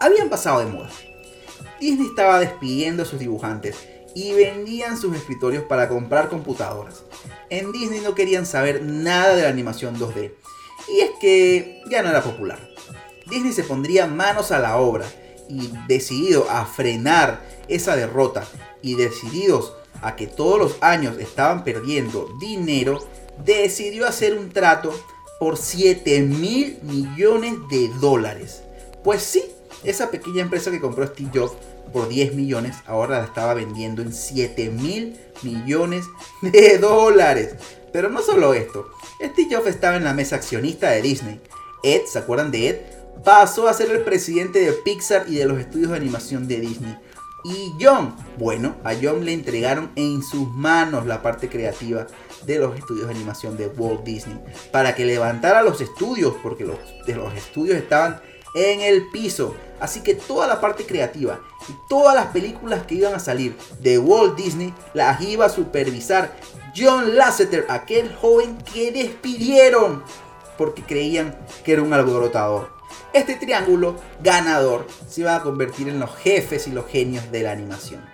habían 0.00 0.28
pasado 0.28 0.60
de 0.60 0.66
moda. 0.66 0.90
Disney 1.80 2.08
estaba 2.08 2.38
despidiendo 2.38 3.04
a 3.04 3.06
sus 3.06 3.18
dibujantes 3.18 3.76
y 4.14 4.34
vendían 4.34 4.98
sus 4.98 5.16
escritorios 5.16 5.64
para 5.64 5.88
comprar 5.88 6.28
computadoras. 6.28 7.04
En 7.48 7.72
Disney 7.72 8.00
no 8.00 8.14
querían 8.14 8.44
saber 8.44 8.82
nada 8.82 9.34
de 9.34 9.44
la 9.44 9.48
animación 9.48 9.98
2D. 9.98 10.34
Y 10.88 11.00
es 11.00 11.10
que 11.22 11.82
ya 11.88 12.02
no 12.02 12.10
era 12.10 12.22
popular. 12.22 12.58
Disney 13.30 13.54
se 13.54 13.64
pondría 13.64 14.06
manos 14.06 14.52
a 14.52 14.58
la 14.58 14.76
obra 14.76 15.06
y 15.52 15.70
decidido 15.86 16.48
a 16.50 16.64
frenar 16.64 17.42
esa 17.68 17.94
derrota 17.94 18.46
y 18.80 18.94
decididos 18.94 19.74
a 20.00 20.16
que 20.16 20.26
todos 20.26 20.58
los 20.58 20.82
años 20.82 21.18
estaban 21.18 21.62
perdiendo 21.62 22.28
dinero, 22.40 23.06
decidió 23.44 24.06
hacer 24.06 24.36
un 24.36 24.50
trato 24.50 24.92
por 25.38 25.58
7 25.58 26.22
mil 26.22 26.78
millones 26.82 27.54
de 27.70 27.88
dólares. 28.00 28.62
Pues 29.04 29.22
sí, 29.22 29.44
esa 29.84 30.10
pequeña 30.10 30.42
empresa 30.42 30.70
que 30.70 30.80
compró 30.80 31.06
Steve 31.06 31.30
Jobs 31.34 31.52
por 31.92 32.08
10 32.08 32.34
millones, 32.34 32.76
ahora 32.86 33.18
la 33.18 33.26
estaba 33.26 33.54
vendiendo 33.54 34.00
en 34.02 34.12
7 34.12 34.70
mil 34.70 35.18
millones 35.42 36.06
de 36.40 36.78
dólares. 36.78 37.56
Pero 37.92 38.08
no 38.08 38.22
solo 38.22 38.54
esto, 38.54 38.88
Steve 39.22 39.54
Jobs 39.54 39.68
estaba 39.68 39.96
en 39.96 40.04
la 40.04 40.14
mesa 40.14 40.36
accionista 40.36 40.90
de 40.90 41.02
Disney. 41.02 41.40
Ed, 41.82 42.02
¿se 42.06 42.18
acuerdan 42.18 42.50
de 42.50 42.68
Ed? 42.68 42.80
Pasó 43.24 43.68
a 43.68 43.74
ser 43.74 43.90
el 43.90 44.02
presidente 44.02 44.60
de 44.60 44.72
Pixar 44.72 45.26
y 45.28 45.36
de 45.36 45.46
los 45.46 45.58
estudios 45.58 45.90
de 45.90 45.96
animación 45.96 46.48
de 46.48 46.60
Disney. 46.60 46.98
Y 47.44 47.72
John, 47.80 48.14
bueno, 48.38 48.76
a 48.84 48.94
John 49.00 49.24
le 49.24 49.32
entregaron 49.32 49.90
en 49.96 50.22
sus 50.22 50.48
manos 50.48 51.06
la 51.06 51.22
parte 51.22 51.48
creativa 51.48 52.06
de 52.46 52.58
los 52.58 52.76
estudios 52.76 53.06
de 53.06 53.14
animación 53.14 53.56
de 53.56 53.66
Walt 53.66 54.04
Disney 54.04 54.38
para 54.70 54.94
que 54.94 55.04
levantara 55.04 55.62
los 55.62 55.80
estudios, 55.80 56.34
porque 56.42 56.64
los, 56.64 56.78
de 57.06 57.14
los 57.14 57.34
estudios 57.34 57.76
estaban 57.76 58.20
en 58.54 58.80
el 58.80 59.08
piso. 59.10 59.54
Así 59.80 60.00
que 60.02 60.14
toda 60.14 60.46
la 60.46 60.60
parte 60.60 60.86
creativa 60.86 61.40
y 61.68 61.72
todas 61.88 62.14
las 62.14 62.26
películas 62.26 62.86
que 62.86 62.96
iban 62.96 63.14
a 63.14 63.18
salir 63.18 63.56
de 63.80 63.98
Walt 63.98 64.36
Disney 64.36 64.72
las 64.94 65.20
iba 65.20 65.46
a 65.46 65.48
supervisar 65.48 66.36
John 66.76 67.16
Lasseter, 67.16 67.66
aquel 67.68 68.14
joven 68.14 68.58
que 68.72 68.92
despidieron 68.92 70.02
porque 70.56 70.82
creían 70.82 71.36
que 71.64 71.72
era 71.72 71.82
un 71.82 71.92
alborotador. 71.92 72.70
Este 73.12 73.36
triángulo 73.36 73.96
ganador 74.22 74.86
se 75.08 75.22
iba 75.22 75.36
a 75.36 75.42
convertir 75.42 75.88
en 75.88 76.00
los 76.00 76.14
jefes 76.16 76.66
y 76.66 76.70
los 76.70 76.86
genios 76.86 77.30
de 77.30 77.42
la 77.42 77.52
animación. 77.52 78.04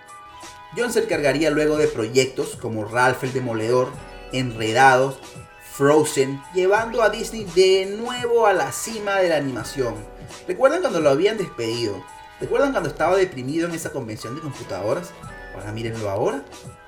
John 0.77 0.93
se 0.93 1.03
encargaría 1.03 1.49
luego 1.49 1.77
de 1.77 1.87
proyectos 1.87 2.55
como 2.55 2.85
Ralph 2.85 3.23
el 3.23 3.33
Demoledor, 3.33 3.89
Enredados, 4.31 5.17
Frozen, 5.73 6.41
llevando 6.53 7.01
a 7.01 7.09
Disney 7.09 7.45
de 7.55 7.85
nuevo 7.97 8.45
a 8.45 8.53
la 8.53 8.71
cima 8.71 9.15
de 9.15 9.29
la 9.29 9.37
animación. 9.37 9.95
¿Recuerdan 10.47 10.81
cuando 10.81 10.99
lo 10.99 11.09
habían 11.09 11.37
despedido? 11.37 12.03
¿Recuerdan 12.39 12.71
cuando 12.71 12.89
estaba 12.89 13.17
deprimido 13.17 13.67
en 13.67 13.73
esa 13.73 13.91
convención 13.91 14.35
de 14.35 14.41
computadoras? 14.41 15.11
Ahora 15.55 15.71
mírenlo 15.71 16.09
ahora. 16.09 16.43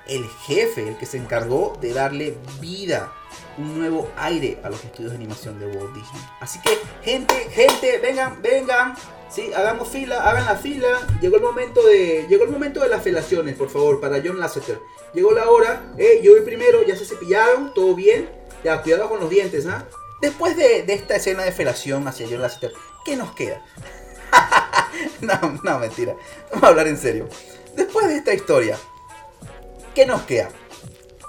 El 0.06 0.24
jefe, 0.46 0.88
el 0.88 0.96
que 0.96 1.06
se 1.06 1.16
encargó 1.16 1.76
de 1.80 1.92
darle 1.92 2.36
vida, 2.60 3.12
un 3.58 3.78
nuevo 3.78 4.10
aire 4.16 4.58
a 4.62 4.70
los 4.70 4.82
estudios 4.84 5.12
de 5.12 5.18
animación 5.18 5.58
de 5.58 5.66
Walt 5.66 5.94
Disney. 5.94 6.22
Así 6.40 6.60
que, 6.60 6.78
gente, 7.02 7.34
gente, 7.50 7.98
vengan, 7.98 8.40
vengan. 8.42 8.94
Sí, 9.28 9.50
hagamos 9.54 9.88
fila, 9.88 10.28
hagan 10.28 10.44
la 10.44 10.56
fila. 10.56 10.88
Llegó 11.20 11.36
el 11.36 11.42
momento 11.42 11.82
de. 11.82 12.26
Llegó 12.28 12.44
el 12.44 12.50
momento 12.50 12.80
de 12.80 12.88
las 12.88 13.02
felaciones, 13.02 13.56
por 13.56 13.70
favor, 13.70 14.00
para 14.00 14.20
John 14.24 14.38
Lasseter. 14.38 14.78
Llegó 15.14 15.32
la 15.32 15.48
hora, 15.50 15.92
eh, 15.98 16.20
yo 16.22 16.32
voy 16.32 16.42
primero, 16.42 16.82
ya 16.82 16.96
se 16.96 17.04
cepillaron, 17.04 17.72
todo 17.74 17.94
bien. 17.94 18.28
Ya, 18.64 18.80
cuidado 18.82 19.08
con 19.08 19.20
los 19.20 19.30
dientes, 19.30 19.66
¿ah? 19.66 19.86
Después 20.20 20.56
de, 20.56 20.84
esta 20.88 21.16
escena 21.16 21.42
de 21.42 21.52
felación 21.52 22.06
hacia 22.06 22.26
John 22.30 22.42
Lasseter, 22.42 22.72
¿qué 23.04 23.16
nos 23.16 23.34
queda? 23.34 23.62
no, 25.20 25.58
no, 25.62 25.78
mentira. 25.78 26.14
Vamos 26.50 26.64
a 26.64 26.68
hablar 26.68 26.86
en 26.86 26.96
serio. 26.96 27.28
Después 27.74 28.06
de 28.08 28.16
esta 28.16 28.32
historia, 28.32 28.78
¿qué 29.94 30.06
nos 30.06 30.22
queda? 30.22 30.50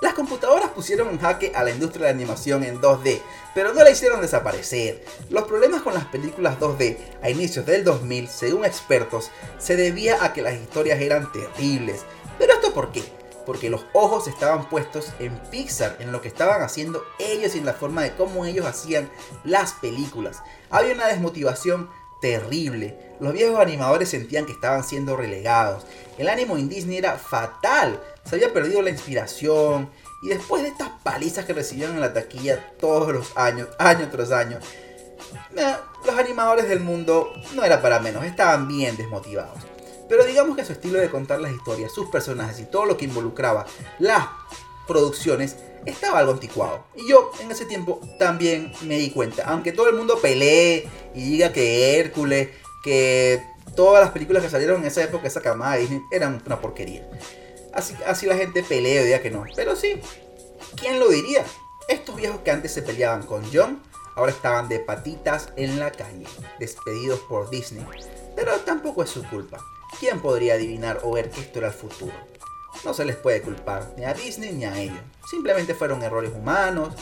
Las 0.03 0.15
computadoras 0.15 0.71
pusieron 0.71 1.07
en 1.11 1.17
jaque 1.17 1.53
a 1.55 1.63
la 1.63 1.71
industria 1.71 2.07
de 2.07 2.11
animación 2.11 2.65
en 2.65 2.81
2D, 2.81 3.21
pero 3.55 3.73
no 3.73 3.85
la 3.85 3.89
hicieron 3.89 4.19
desaparecer. 4.19 5.01
Los 5.29 5.45
problemas 5.45 5.81
con 5.81 5.93
las 5.93 6.03
películas 6.03 6.59
2D 6.59 6.97
a 7.21 7.29
inicios 7.29 7.65
del 7.65 7.85
2000, 7.85 8.27
según 8.27 8.65
expertos, 8.65 9.31
se 9.59 9.77
debía 9.77 10.21
a 10.21 10.33
que 10.33 10.41
las 10.41 10.55
historias 10.55 10.99
eran 10.99 11.31
terribles. 11.31 12.03
¿Pero 12.37 12.51
esto 12.51 12.73
por 12.73 12.91
qué? 12.91 13.01
Porque 13.45 13.69
los 13.69 13.85
ojos 13.93 14.27
estaban 14.27 14.67
puestos 14.67 15.07
en 15.19 15.39
Pixar, 15.49 15.95
en 16.01 16.11
lo 16.11 16.19
que 16.19 16.27
estaban 16.27 16.61
haciendo 16.63 17.05
ellos 17.17 17.55
y 17.55 17.59
en 17.59 17.65
la 17.65 17.73
forma 17.73 18.03
de 18.03 18.13
cómo 18.13 18.43
ellos 18.43 18.65
hacían 18.65 19.09
las 19.45 19.71
películas. 19.71 20.43
Había 20.69 20.95
una 20.95 21.07
desmotivación 21.07 21.89
terrible. 22.23 22.97
Los 23.19 23.33
viejos 23.33 23.59
animadores 23.59 24.07
sentían 24.07 24.45
que 24.45 24.53
estaban 24.53 24.85
siendo 24.85 25.17
relegados. 25.17 25.85
El 26.17 26.29
ánimo 26.29 26.57
en 26.57 26.69
Disney 26.69 26.97
era 26.97 27.17
fatal. 27.17 28.01
Se 28.23 28.35
había 28.35 28.53
perdido 28.53 28.81
la 28.81 28.91
inspiración. 28.91 29.89
Y 30.23 30.29
después 30.29 30.63
de 30.63 30.69
estas 30.69 30.87
palizas 31.03 31.43
que 31.43 31.51
recibieron 31.51 31.95
en 31.95 32.01
la 32.01 32.13
taquilla 32.13 32.65
todos 32.79 33.11
los 33.11 33.35
años, 33.35 33.67
año 33.77 34.07
tras 34.09 34.31
año, 34.31 34.57
los 36.05 36.17
animadores 36.17 36.69
del 36.69 36.79
mundo 36.79 37.29
no 37.55 37.65
era 37.65 37.81
para 37.81 37.99
menos, 37.99 38.23
estaban 38.23 38.69
bien 38.69 38.95
desmotivados. 38.95 39.59
Pero 40.07 40.23
digamos 40.23 40.55
que 40.55 40.63
su 40.63 40.71
estilo 40.71 40.99
de 40.99 41.09
contar 41.09 41.41
las 41.41 41.51
historias, 41.51 41.91
sus 41.91 42.09
personajes 42.09 42.57
y 42.61 42.65
todo 42.65 42.85
lo 42.85 42.95
que 42.95 43.03
involucraba 43.03 43.65
las 43.99 44.27
producciones 44.87 45.57
estaba 45.85 46.19
algo 46.19 46.33
anticuado. 46.33 46.85
Y 46.95 47.07
yo 47.07 47.31
en 47.41 47.51
ese 47.51 47.65
tiempo 47.65 47.99
también 48.19 48.71
me 48.81 48.97
di 48.97 49.09
cuenta. 49.11 49.43
Aunque 49.47 49.71
todo 49.71 49.89
el 49.89 49.95
mundo 49.95 50.19
pelee 50.21 50.87
y 51.13 51.23
diga 51.23 51.51
que 51.51 51.99
Hércules, 51.99 52.49
que 52.83 53.43
todas 53.75 54.03
las 54.03 54.11
películas 54.11 54.43
que 54.43 54.49
salieron 54.49 54.81
en 54.81 54.87
esa 54.87 55.03
época, 55.03 55.27
esa 55.27 55.41
camada 55.41 55.73
de 55.73 55.81
Disney, 55.81 56.01
eran 56.11 56.41
una 56.45 56.59
porquería. 56.59 57.07
Así, 57.73 57.95
así 58.05 58.25
la 58.25 58.35
gente 58.35 58.63
pelea 58.63 59.01
y 59.01 59.05
diga 59.05 59.21
que 59.21 59.31
no. 59.31 59.45
Pero 59.55 59.75
sí, 59.75 59.99
¿quién 60.75 60.99
lo 60.99 61.09
diría? 61.09 61.43
Estos 61.87 62.15
viejos 62.15 62.41
que 62.41 62.51
antes 62.51 62.71
se 62.71 62.81
peleaban 62.81 63.23
con 63.23 63.43
John, 63.51 63.81
ahora 64.15 64.31
estaban 64.31 64.69
de 64.69 64.79
patitas 64.79 65.49
en 65.55 65.79
la 65.79 65.91
calle, 65.91 66.25
despedidos 66.59 67.19
por 67.21 67.49
Disney. 67.49 67.85
Pero 68.35 68.55
tampoco 68.59 69.03
es 69.03 69.09
su 69.09 69.23
culpa. 69.23 69.59
¿Quién 69.99 70.21
podría 70.21 70.55
adivinar 70.55 70.99
o 71.03 71.11
ver 71.11 71.29
que 71.29 71.41
esto 71.41 71.59
era 71.59 71.67
el 71.67 71.73
futuro? 71.73 72.13
No 72.83 72.93
se 72.93 73.05
les 73.05 73.15
puede 73.15 73.41
culpar 73.41 73.93
ni 73.97 74.03
a 74.03 74.13
Disney 74.13 74.51
ni 74.51 74.65
a 74.65 74.77
ellos. 74.77 74.99
Simplemente 75.29 75.73
fueron 75.73 76.03
errores 76.03 76.31
humanos. 76.33 76.93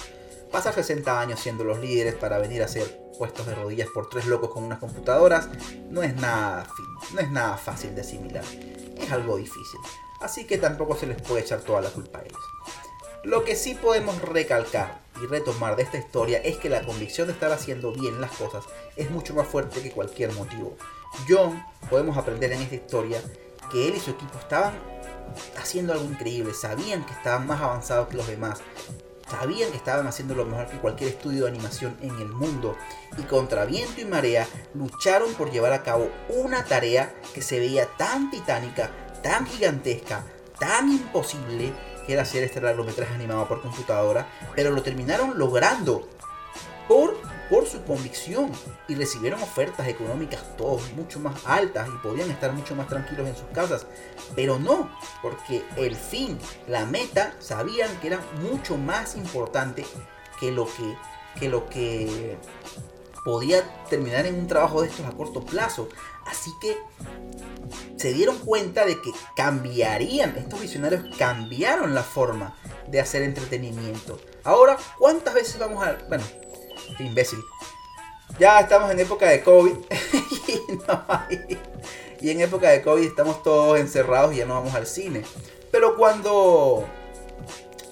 Pasar 0.52 0.74
60 0.74 1.20
años 1.20 1.40
siendo 1.40 1.64
los 1.64 1.80
líderes 1.80 2.16
para 2.16 2.38
venir 2.38 2.62
a 2.62 2.68
ser 2.68 3.02
puestos 3.18 3.46
de 3.46 3.56
rodillas 3.56 3.88
por 3.90 4.10
tres 4.10 4.26
locos 4.26 4.52
con 4.52 4.64
unas 4.64 4.80
computadoras 4.80 5.48
no 5.90 6.04
es 6.04 6.16
nada, 6.16 6.68
no 7.14 7.20
es 7.20 7.32
nada 7.32 7.58
fácil 7.58 7.96
de 7.96 8.02
asimilar. 8.02 8.44
Es 9.00 9.12
algo 9.12 9.38
difícil. 9.38 9.80
Así 10.20 10.46
que 10.46 10.58
tampoco 10.58 10.96
se 10.96 11.08
les 11.08 11.22
puede 11.22 11.42
echar 11.42 11.62
toda 11.62 11.82
la 11.82 11.90
culpa 11.90 12.20
a 12.20 12.24
ellos. 12.24 12.42
Lo 13.24 13.44
que 13.44 13.56
sí 13.56 13.76
podemos 13.76 14.20
recalcar 14.22 15.02
y 15.22 15.28
retomar 15.28 15.76
de 15.76 15.84
esta 15.84 15.98
historia 15.98 16.40
es 16.40 16.58
que 16.58 16.70
la 16.70 16.82
convicción 16.82 17.28
de 17.28 17.34
estar 17.34 17.52
haciendo 17.52 17.92
bien 17.92 18.20
las 18.20 18.32
cosas 18.32 18.64
es 18.96 19.12
mucho 19.12 19.34
más 19.36 19.48
fuerte 19.48 19.82
que 19.82 19.92
cualquier 19.92 20.32
motivo. 20.34 20.76
John, 21.30 21.64
podemos 21.90 22.18
aprender 22.18 22.52
en 22.52 22.62
esta 22.62 22.76
historia 22.76 23.22
que 23.72 23.88
él 23.88 23.96
y 23.96 24.00
su 24.00 24.12
equipo 24.12 24.40
estaban 24.40 24.74
haciendo 25.58 25.94
algo 25.94 26.06
increíble, 26.06 26.54
sabían 26.54 27.06
que 27.06 27.14
estaban 27.14 27.48
más 27.48 27.62
avanzados 27.62 28.08
que 28.08 28.18
los 28.18 28.28
demás, 28.28 28.62
sabían 29.30 29.72
que 29.72 29.78
estaban 29.78 30.08
haciendo 30.08 30.36
lo 30.36 30.46
mejor 30.46 30.68
que 30.68 30.78
cualquier 30.78 31.12
estudio 31.12 31.44
de 31.44 31.50
animación 31.50 31.98
en 32.02 32.20
el 32.20 32.30
mundo 32.30 32.76
y 33.18 33.22
contra 33.24 33.66
viento 33.66 34.02
y 34.02 34.06
marea 34.06 34.48
lucharon 34.74 35.34
por 35.34 35.52
llevar 35.52 35.74
a 35.74 35.84
cabo 35.84 36.12
una 36.30 36.66
tarea 36.66 37.14
que 37.34 37.42
se 37.42 37.60
veía 37.60 37.88
tan 37.98 38.30
titánica, 38.30 38.92
tan 39.24 39.46
gigantesca, 39.46 40.26
tan 40.60 40.92
imposible 40.92 41.74
que 42.06 42.14
era 42.14 42.24
hacer 42.24 42.44
este 42.44 42.62
largometraje 42.62 43.14
animado 43.14 43.48
por 43.48 43.62
computadora, 43.62 44.28
pero 44.56 44.72
lo 44.72 44.84
terminaron 44.84 45.38
logrando 45.38 46.08
por, 46.88 47.16
por 47.52 47.68
su 47.68 47.84
convicción 47.84 48.50
y 48.88 48.96
recibieron 48.96 49.44
ofertas 49.44 49.86
económicas 49.90 50.42
todos 50.58 50.94
mucho 50.94 51.20
más 51.20 51.46
altas 51.46 51.90
y 51.90 51.98
podían 52.08 52.32
estar 52.32 52.54
mucho 52.54 52.76
más 52.76 52.88
tranquilos 52.88 53.28
en 53.28 53.36
sus 53.36 53.48
casas, 53.48 53.86
pero 54.36 54.58
no, 54.58 54.90
porque 55.22 55.62
el 55.76 55.98
fin, 55.98 56.40
la 56.68 56.86
meta, 56.86 57.36
sabían 57.40 57.94
que 58.00 58.08
era 58.08 58.22
mucho 58.42 58.78
más 58.78 59.18
importante 59.18 59.86
que 60.40 60.54
lo 60.54 60.66
que, 60.66 60.98
que 61.38 61.50
lo 61.50 61.68
que 61.68 62.38
podía 63.26 63.64
terminar 63.90 64.26
en 64.26 64.36
un 64.36 64.48
trabajo 64.48 64.82
de 64.82 64.88
estos 64.88 65.06
a 65.06 65.12
corto 65.12 65.46
plazo. 65.46 65.90
Así 66.26 66.52
que 66.62 66.78
se 67.98 68.14
dieron 68.14 68.40
cuenta 68.40 68.86
de 68.86 69.02
que 69.02 69.12
cambiarían, 69.36 70.38
estos 70.38 70.62
visionarios 70.62 71.04
cambiaron 71.18 71.94
la 71.94 72.04
forma 72.04 72.56
de 72.88 73.02
hacer 73.02 73.24
entretenimiento. 73.24 74.20
Ahora, 74.46 74.78
¿cuántas 74.98 75.34
veces 75.34 75.60
vamos 75.60 75.86
a... 75.86 75.98
Bueno, 76.08 76.24
imbécil. 77.00 77.44
Ya 78.40 78.60
estamos 78.60 78.90
en 78.92 79.00
época 79.00 79.28
de 79.30 79.44
COVID 79.44 79.74
y, 81.30 81.58
y 82.28 82.30
en 82.32 82.42
época 82.42 82.70
de 82.70 82.82
COVID 82.82 83.04
estamos 83.04 83.44
todos 83.44 83.80
encerrados 83.80 84.34
y 84.34 84.38
ya 84.38 84.46
no 84.46 84.56
vamos 84.56 84.74
al 84.76 84.88
cine. 84.88 85.24
Pero 85.72 85.96
cuando 85.98 86.86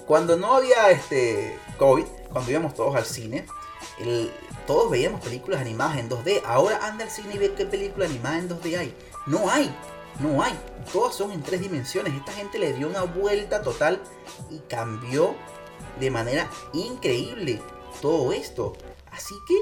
cuando 0.06 0.36
no 0.36 0.54
había 0.56 0.90
este 0.90 1.56
COVID, 1.78 2.04
cuando 2.32 2.50
íbamos 2.50 2.74
todos 2.74 2.96
al 2.96 3.04
cine, 3.04 3.46
el- 4.00 4.30
todos 4.66 4.90
veíamos 4.90 5.20
películas 5.20 5.60
animadas 5.60 5.98
en 5.98 6.08
2D. 6.08 6.42
Ahora 6.44 6.78
anda 6.86 7.04
al 7.04 7.10
cine 7.10 7.34
y 7.34 7.38
ve 7.38 7.54
qué 7.56 7.66
película 7.66 8.06
animada 8.06 8.38
en 8.38 8.48
2D 8.48 8.78
hay. 8.78 8.94
No 9.26 9.50
hay, 9.50 9.74
no 10.20 10.42
hay. 10.42 10.56
Todas 10.92 11.14
son 11.14 11.32
en 11.32 11.42
tres 11.42 11.60
dimensiones. 11.60 12.14
Esta 12.14 12.32
gente 12.32 12.58
le 12.58 12.72
dio 12.72 12.86
una 12.86 13.02
vuelta 13.02 13.62
total 13.62 14.00
y 14.48 14.58
cambió 14.68 15.34
de 15.98 16.10
manera 16.10 16.48
increíble 16.72 17.60
todo 18.00 18.32
esto. 18.32 18.74
Así 19.12 19.34
que 19.46 19.56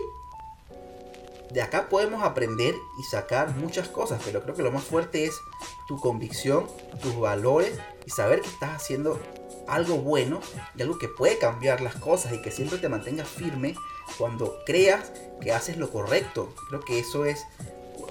de 1.50 1.62
acá 1.62 1.88
podemos 1.88 2.22
aprender 2.22 2.74
y 2.98 3.02
sacar 3.04 3.56
muchas 3.56 3.88
cosas, 3.88 4.20
pero 4.24 4.42
creo 4.42 4.54
que 4.54 4.62
lo 4.62 4.70
más 4.70 4.84
fuerte 4.84 5.24
es 5.24 5.40
tu 5.86 5.98
convicción, 5.98 6.66
tus 7.00 7.18
valores 7.18 7.78
y 8.04 8.10
saber 8.10 8.42
que 8.42 8.48
estás 8.48 8.76
haciendo 8.76 9.18
algo 9.66 9.96
bueno 9.96 10.40
y 10.76 10.82
algo 10.82 10.98
que 10.98 11.08
puede 11.08 11.38
cambiar 11.38 11.80
las 11.80 11.94
cosas 11.96 12.32
y 12.32 12.42
que 12.42 12.50
siempre 12.50 12.78
te 12.78 12.88
mantengas 12.88 13.28
firme 13.28 13.74
cuando 14.16 14.58
creas 14.66 15.12
que 15.40 15.52
haces 15.52 15.76
lo 15.76 15.90
correcto. 15.90 16.54
Creo 16.68 16.80
que 16.80 16.98
eso 16.98 17.24
es 17.24 17.44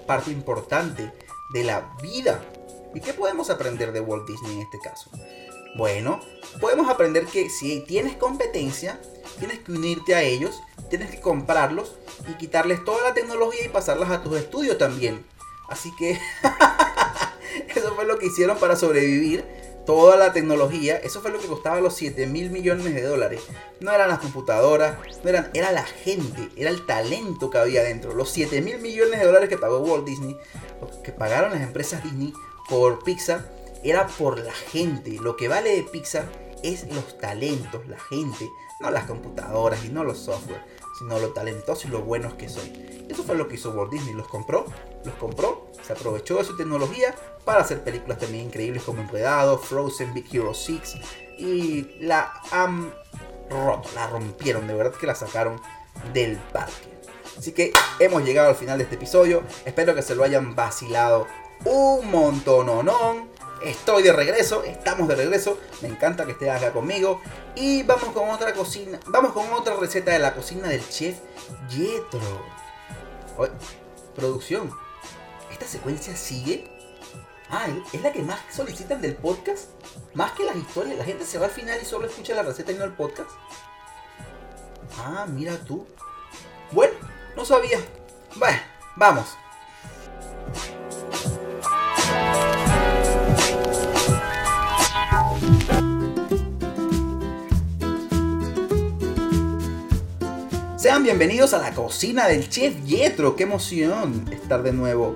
parte 0.06 0.32
importante 0.32 1.12
de 1.54 1.64
la 1.64 1.96
vida. 2.02 2.44
¿Y 2.94 3.02
qué 3.02 3.14
podemos 3.14 3.50
aprender 3.50 3.92
de 3.92 4.00
Walt 4.00 4.28
Disney 4.28 4.56
en 4.56 4.62
este 4.62 4.80
caso? 4.80 5.12
Bueno, 5.78 6.20
podemos 6.60 6.90
aprender 6.90 7.26
que 7.26 7.50
si 7.50 7.82
tienes 7.82 8.16
competencia, 8.16 9.00
tienes 9.38 9.60
que 9.60 9.72
unirte 9.72 10.16
a 10.16 10.22
ellos, 10.22 10.62
tienes 10.90 11.12
que 11.12 11.20
comprarlos 11.20 11.96
y 12.28 12.34
quitarles 12.34 12.84
toda 12.84 13.04
la 13.04 13.14
tecnología 13.14 13.66
y 13.66 13.70
pasarlas 13.70 14.10
a 14.10 14.24
tus 14.24 14.38
estudios 14.38 14.78
también. 14.78 15.26
Así 15.70 15.94
que 15.98 16.12
eso 17.76 17.94
fue 17.96 18.06
lo 18.06 18.18
que 18.18 18.28
hicieron 18.28 18.58
para 18.58 18.76
sobrevivir. 18.76 19.46
Toda 19.86 20.18
la 20.18 20.34
tecnología, 20.34 20.98
eso 20.98 21.22
fue 21.22 21.32
lo 21.32 21.40
que 21.40 21.48
costaba 21.48 21.80
los 21.80 21.96
7 21.96 22.28
mil 22.28 22.50
millones 22.50 22.94
de 22.94 23.02
dólares. 23.02 23.44
No 23.80 23.94
eran 23.94 24.10
las 24.10 24.20
computadoras, 24.20 24.98
eran, 25.24 25.50
era 25.54 25.72
la 25.72 25.84
gente, 25.84 26.50
era 26.58 26.70
el 26.72 26.86
talento 26.86 27.50
que 27.50 27.58
había 27.58 27.84
dentro. 27.84 28.14
Los 28.14 28.30
7 28.32 28.62
mil 28.62 28.80
millones 28.80 29.18
de 29.18 29.26
dólares 29.26 29.48
que 29.48 29.58
pagó 29.58 29.80
Walt 29.80 30.06
Disney, 30.06 30.38
que 31.06 31.14
pagaron 31.14 31.52
las 31.52 31.62
empresas 31.62 32.04
Disney 32.04 32.34
por 32.68 33.02
Pixar, 33.06 33.50
era 33.82 34.08
por 34.08 34.40
la 34.40 34.52
gente. 34.52 35.20
Lo 35.22 35.38
que 35.38 35.48
vale 35.48 35.74
de 35.74 35.84
Pixar 35.84 36.26
es 36.64 36.86
los 36.94 37.18
talentos, 37.18 37.88
la 37.88 38.00
gente, 38.00 38.50
no 38.80 38.92
las 38.92 39.06
computadoras 39.06 39.84
y 39.86 39.90
no 39.90 40.04
los 40.04 40.20
software, 40.20 40.64
sino 40.98 41.20
lo 41.20 41.30
talentosos 41.34 41.86
y 41.86 41.88
lo 41.90 42.02
buenos 42.02 42.34
que 42.36 42.50
son. 42.50 42.64
Eso 43.10 43.24
fue 43.24 43.36
lo 43.36 43.48
que 43.48 43.56
hizo 43.56 43.72
Walt 43.72 43.92
Disney, 43.92 44.14
los 44.14 44.28
compró, 44.28 44.66
los 45.04 45.16
compró, 45.16 45.68
se 45.82 45.94
aprovechó 45.94 46.38
de 46.38 46.44
su 46.44 46.58
tecnología 46.58 47.16
para 47.46 47.62
hacer 47.62 47.84
películas 47.84 48.20
también 48.20 48.46
increíbles 48.46 48.84
como 48.84 49.02
Enredado, 49.02 49.58
Frozen, 49.58 50.14
Big 50.14 50.26
Hero 50.34 50.54
6 50.54 50.96
y 51.38 51.98
la 52.00 52.34
la 53.96 54.08
rompieron, 54.08 54.68
de 54.68 54.74
verdad 54.74 54.94
que 55.00 55.08
la 55.08 55.16
sacaron 55.16 55.62
del 56.14 56.38
parque. 56.38 56.98
Así 57.38 57.52
que 57.52 57.72
hemos 58.00 58.24
llegado 58.24 58.50
al 58.50 58.56
final 58.56 58.78
de 58.78 58.86
este 58.86 58.96
episodio, 58.96 59.44
espero 59.66 59.96
que 59.96 60.02
se 60.02 60.16
lo 60.16 60.24
hayan 60.24 60.56
vacilado 60.56 61.28
un 61.66 62.10
montón, 62.12 62.68
Estoy 63.64 64.04
de 64.04 64.14
regreso, 64.14 64.64
estamos 64.64 65.08
de 65.08 65.16
regreso. 65.16 65.60
Me 65.82 65.88
encanta 65.88 66.26
que 66.26 66.34
estés 66.34 66.50
acá 66.50 66.72
conmigo. 66.72 67.22
Y 67.56 67.84
vamos 67.84 68.14
con 68.14 68.30
otra 68.30 68.54
cocina. 68.54 69.00
Vamos 69.08 69.34
con 69.34 69.52
otra 69.54 69.76
receta 69.76 70.12
de 70.12 70.20
la 70.20 70.34
cocina 70.34 70.68
del 70.68 70.88
chef 70.88 71.18
Yetro. 71.70 72.46
Producción. 74.16 74.72
¿Esta 75.52 75.68
secuencia 75.68 76.16
sigue? 76.16 76.70
Ah, 77.50 77.68
¿es 77.94 78.02
la 78.02 78.12
que 78.12 78.22
más 78.22 78.40
solicitan 78.54 79.02
del 79.02 79.16
podcast? 79.16 79.70
Más 80.14 80.34
que 80.34 80.44
las 80.44 80.56
historias. 80.56 80.98
La 80.98 81.06
gente 81.06 81.26
se 81.26 81.38
va 81.38 81.46
al 81.46 81.52
final 81.52 81.80
y 81.82 81.86
solo 81.86 82.08
escucha 82.08 82.36
la 82.36 82.44
receta 82.44 82.72
y 82.72 82.76
no 82.76 82.84
el 82.84 82.94
podcast. 82.94 83.30
Ah, 85.00 85.26
mira 85.28 85.58
tú. 85.66 85.88
Bueno, 86.72 86.96
no 87.36 87.46
sabía. 87.46 87.80
Bueno, 88.36 88.60
vamos. 88.96 89.38
Bienvenidos 101.08 101.54
a 101.54 101.60
la 101.60 101.74
cocina 101.74 102.28
del 102.28 102.50
chef 102.50 102.84
Yetro. 102.84 103.38
Qué 103.38 103.44
emoción 103.44 104.26
estar 104.30 104.62
de 104.62 104.74
nuevo 104.74 105.16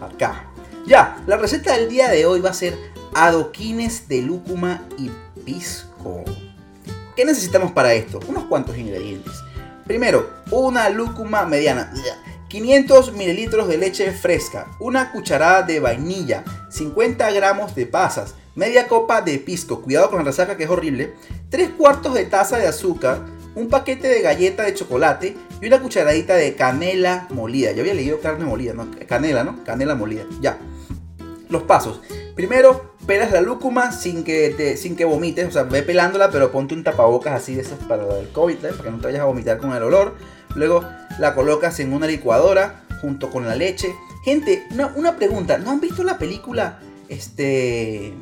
acá. 0.00 0.44
Ya, 0.86 1.20
la 1.26 1.36
receta 1.36 1.76
del 1.76 1.88
día 1.88 2.08
de 2.08 2.26
hoy 2.26 2.40
va 2.40 2.50
a 2.50 2.54
ser 2.54 2.78
adoquines 3.12 4.06
de 4.06 4.22
lúcuma 4.22 4.86
y 4.96 5.10
pisco. 5.44 6.22
¿Qué 7.16 7.24
necesitamos 7.24 7.72
para 7.72 7.92
esto? 7.92 8.20
Unos 8.28 8.44
cuantos 8.44 8.78
ingredientes. 8.78 9.32
Primero, 9.84 10.30
una 10.52 10.88
lúcuma 10.90 11.44
mediana. 11.44 11.92
500 12.46 13.12
mililitros 13.14 13.66
de 13.66 13.78
leche 13.78 14.12
fresca, 14.12 14.68
una 14.78 15.10
cucharada 15.10 15.62
de 15.62 15.80
vainilla, 15.80 16.44
50 16.70 17.28
gramos 17.32 17.74
de 17.74 17.86
pasas, 17.86 18.36
media 18.54 18.86
copa 18.86 19.22
de 19.22 19.40
pisco, 19.40 19.82
cuidado 19.82 20.08
con 20.08 20.20
la 20.20 20.24
resaca 20.24 20.56
que 20.56 20.62
es 20.64 20.70
horrible, 20.70 21.14
3 21.50 21.70
cuartos 21.70 22.14
de 22.14 22.26
taza 22.26 22.58
de 22.58 22.68
azúcar, 22.68 23.24
un 23.54 23.68
paquete 23.68 24.08
de 24.08 24.22
galleta 24.22 24.62
de 24.62 24.74
chocolate 24.74 25.36
y 25.60 25.66
una 25.66 25.80
cucharadita 25.80 26.34
de 26.34 26.54
canela 26.54 27.26
molida. 27.30 27.72
Yo 27.72 27.80
había 27.80 27.94
leído 27.94 28.20
carne 28.20 28.44
molida, 28.44 28.72
¿no? 28.74 28.88
Canela, 29.06 29.44
¿no? 29.44 29.62
Canela 29.64 29.94
molida. 29.94 30.24
Ya. 30.40 30.58
Los 31.48 31.62
pasos. 31.64 32.00
Primero, 32.34 32.94
pelas 33.06 33.30
la 33.30 33.40
lúcuma 33.40 33.92
sin 33.92 34.24
que, 34.24 34.50
te, 34.50 34.76
sin 34.76 34.96
que 34.96 35.04
vomites, 35.04 35.48
o 35.48 35.50
sea, 35.50 35.64
ve 35.64 35.82
pelándola, 35.82 36.30
pero 36.30 36.50
ponte 36.50 36.74
un 36.74 36.82
tapabocas 36.82 37.34
así 37.34 37.54
de 37.54 37.62
esos 37.62 37.78
para 37.80 38.18
el 38.18 38.28
COVID, 38.28 38.64
¿eh? 38.64 38.70
para 38.70 38.84
que 38.84 38.90
no 38.90 38.98
te 38.98 39.06
vayas 39.08 39.20
a 39.20 39.26
vomitar 39.26 39.58
con 39.58 39.72
el 39.72 39.82
olor. 39.82 40.14
Luego 40.54 40.84
la 41.18 41.34
colocas 41.34 41.78
en 41.80 41.92
una 41.92 42.06
licuadora 42.06 42.84
junto 43.00 43.30
con 43.30 43.46
la 43.46 43.54
leche. 43.54 43.88
Gente, 44.24 44.66
una, 44.70 44.92
una 44.96 45.16
pregunta, 45.16 45.58
¿no 45.58 45.70
han 45.70 45.80
visto 45.80 46.04
la 46.04 46.16
película 46.16 46.80
este, 47.08 48.14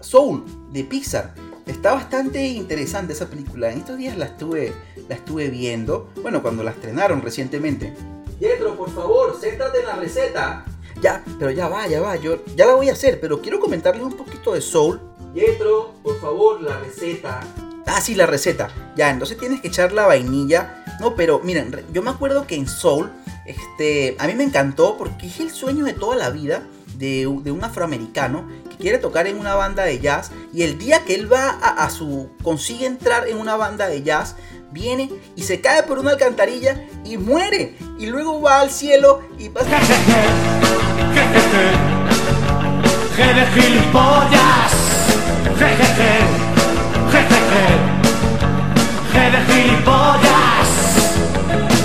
Soul 0.00 0.44
de 0.72 0.84
Pixar? 0.84 1.34
Está 1.66 1.94
bastante 1.94 2.44
interesante 2.46 3.12
esa 3.14 3.26
película. 3.28 3.70
En 3.72 3.78
estos 3.78 3.96
días 3.96 4.16
la 4.18 4.26
estuve, 4.26 4.72
la 5.08 5.14
estuve 5.14 5.48
viendo. 5.48 6.10
Bueno, 6.22 6.42
cuando 6.42 6.62
la 6.62 6.72
estrenaron 6.72 7.22
recientemente. 7.22 7.94
Yetro, 8.38 8.76
por 8.76 8.90
favor, 8.94 9.36
céntrate 9.40 9.80
en 9.80 9.86
la 9.86 9.96
receta. 9.96 10.64
Ya, 11.00 11.24
pero 11.38 11.50
ya 11.50 11.68
va, 11.68 11.86
ya 11.86 12.00
va. 12.00 12.16
Yo 12.16 12.44
ya 12.54 12.66
la 12.66 12.74
voy 12.74 12.88
a 12.90 12.92
hacer, 12.92 13.18
pero 13.20 13.40
quiero 13.40 13.60
comentarles 13.60 14.02
un 14.04 14.12
poquito 14.16 14.52
de 14.52 14.60
Soul. 14.60 15.00
Yetro, 15.34 15.94
por 16.02 16.20
favor, 16.20 16.60
la 16.60 16.78
receta. 16.80 17.40
Ah, 17.86 18.00
sí, 18.00 18.14
la 18.14 18.26
receta. 18.26 18.68
Ya, 18.96 19.10
entonces 19.10 19.38
tienes 19.38 19.60
que 19.60 19.68
echar 19.68 19.92
la 19.92 20.06
vainilla. 20.06 20.84
No, 21.00 21.14
pero 21.14 21.40
miren, 21.40 21.72
re- 21.72 21.84
yo 21.92 22.02
me 22.02 22.10
acuerdo 22.10 22.46
que 22.46 22.56
en 22.56 22.68
Soul, 22.68 23.10
este, 23.46 24.16
a 24.18 24.26
mí 24.26 24.34
me 24.34 24.44
encantó 24.44 24.96
porque 24.96 25.26
es 25.26 25.40
el 25.40 25.50
sueño 25.50 25.84
de 25.84 25.92
toda 25.94 26.16
la 26.16 26.30
vida 26.30 26.62
de, 26.98 27.26
un 27.26 27.64
afroamericano 27.64 28.46
que 28.70 28.76
quiere 28.76 28.98
tocar 28.98 29.26
en 29.26 29.38
una 29.38 29.54
banda 29.54 29.84
de 29.84 29.98
jazz 30.00 30.30
y 30.52 30.62
el 30.62 30.78
día 30.78 31.04
que 31.04 31.14
él 31.14 31.32
va 31.32 31.50
a, 31.50 31.88
su 31.90 32.30
consigue 32.42 32.86
entrar 32.86 33.28
en 33.28 33.38
una 33.38 33.56
banda 33.56 33.88
de 33.88 34.02
jazz 34.02 34.36
viene 34.70 35.10
y 35.36 35.42
se 35.42 35.60
cae 35.60 35.84
por 35.84 35.98
una 35.98 36.10
alcantarilla 36.10 36.84
y 37.04 37.16
muere. 37.16 37.76
Y 37.98 38.06
luego 38.06 38.40
va 38.40 38.60
al 38.60 38.70
cielo 38.70 39.20
y 39.38 39.48
pasa. 39.48 39.78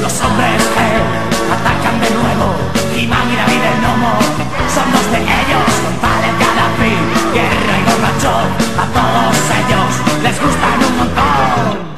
Los 0.02 0.22
hombres 0.22 0.64
que 0.74 0.88
atacan 1.54 2.02
de 2.02 2.10
nuevo. 2.10 2.56
Y 2.98 3.08
mami 3.08 3.36
la 3.36 3.46
vida 3.46 4.39
somos 4.80 5.12
de 5.12 5.20
ellos, 5.20 5.72
vale 6.02 6.30
cada 6.40 6.68
fin, 6.80 7.04
guerra 7.34 7.74
y 7.80 7.84
borrachón, 7.88 8.48
a 8.78 8.86
todos 8.98 9.38
ellos 9.60 10.24
les 10.24 10.42
gustan 10.42 10.78
un 10.88 10.98
montón. 10.98 11.89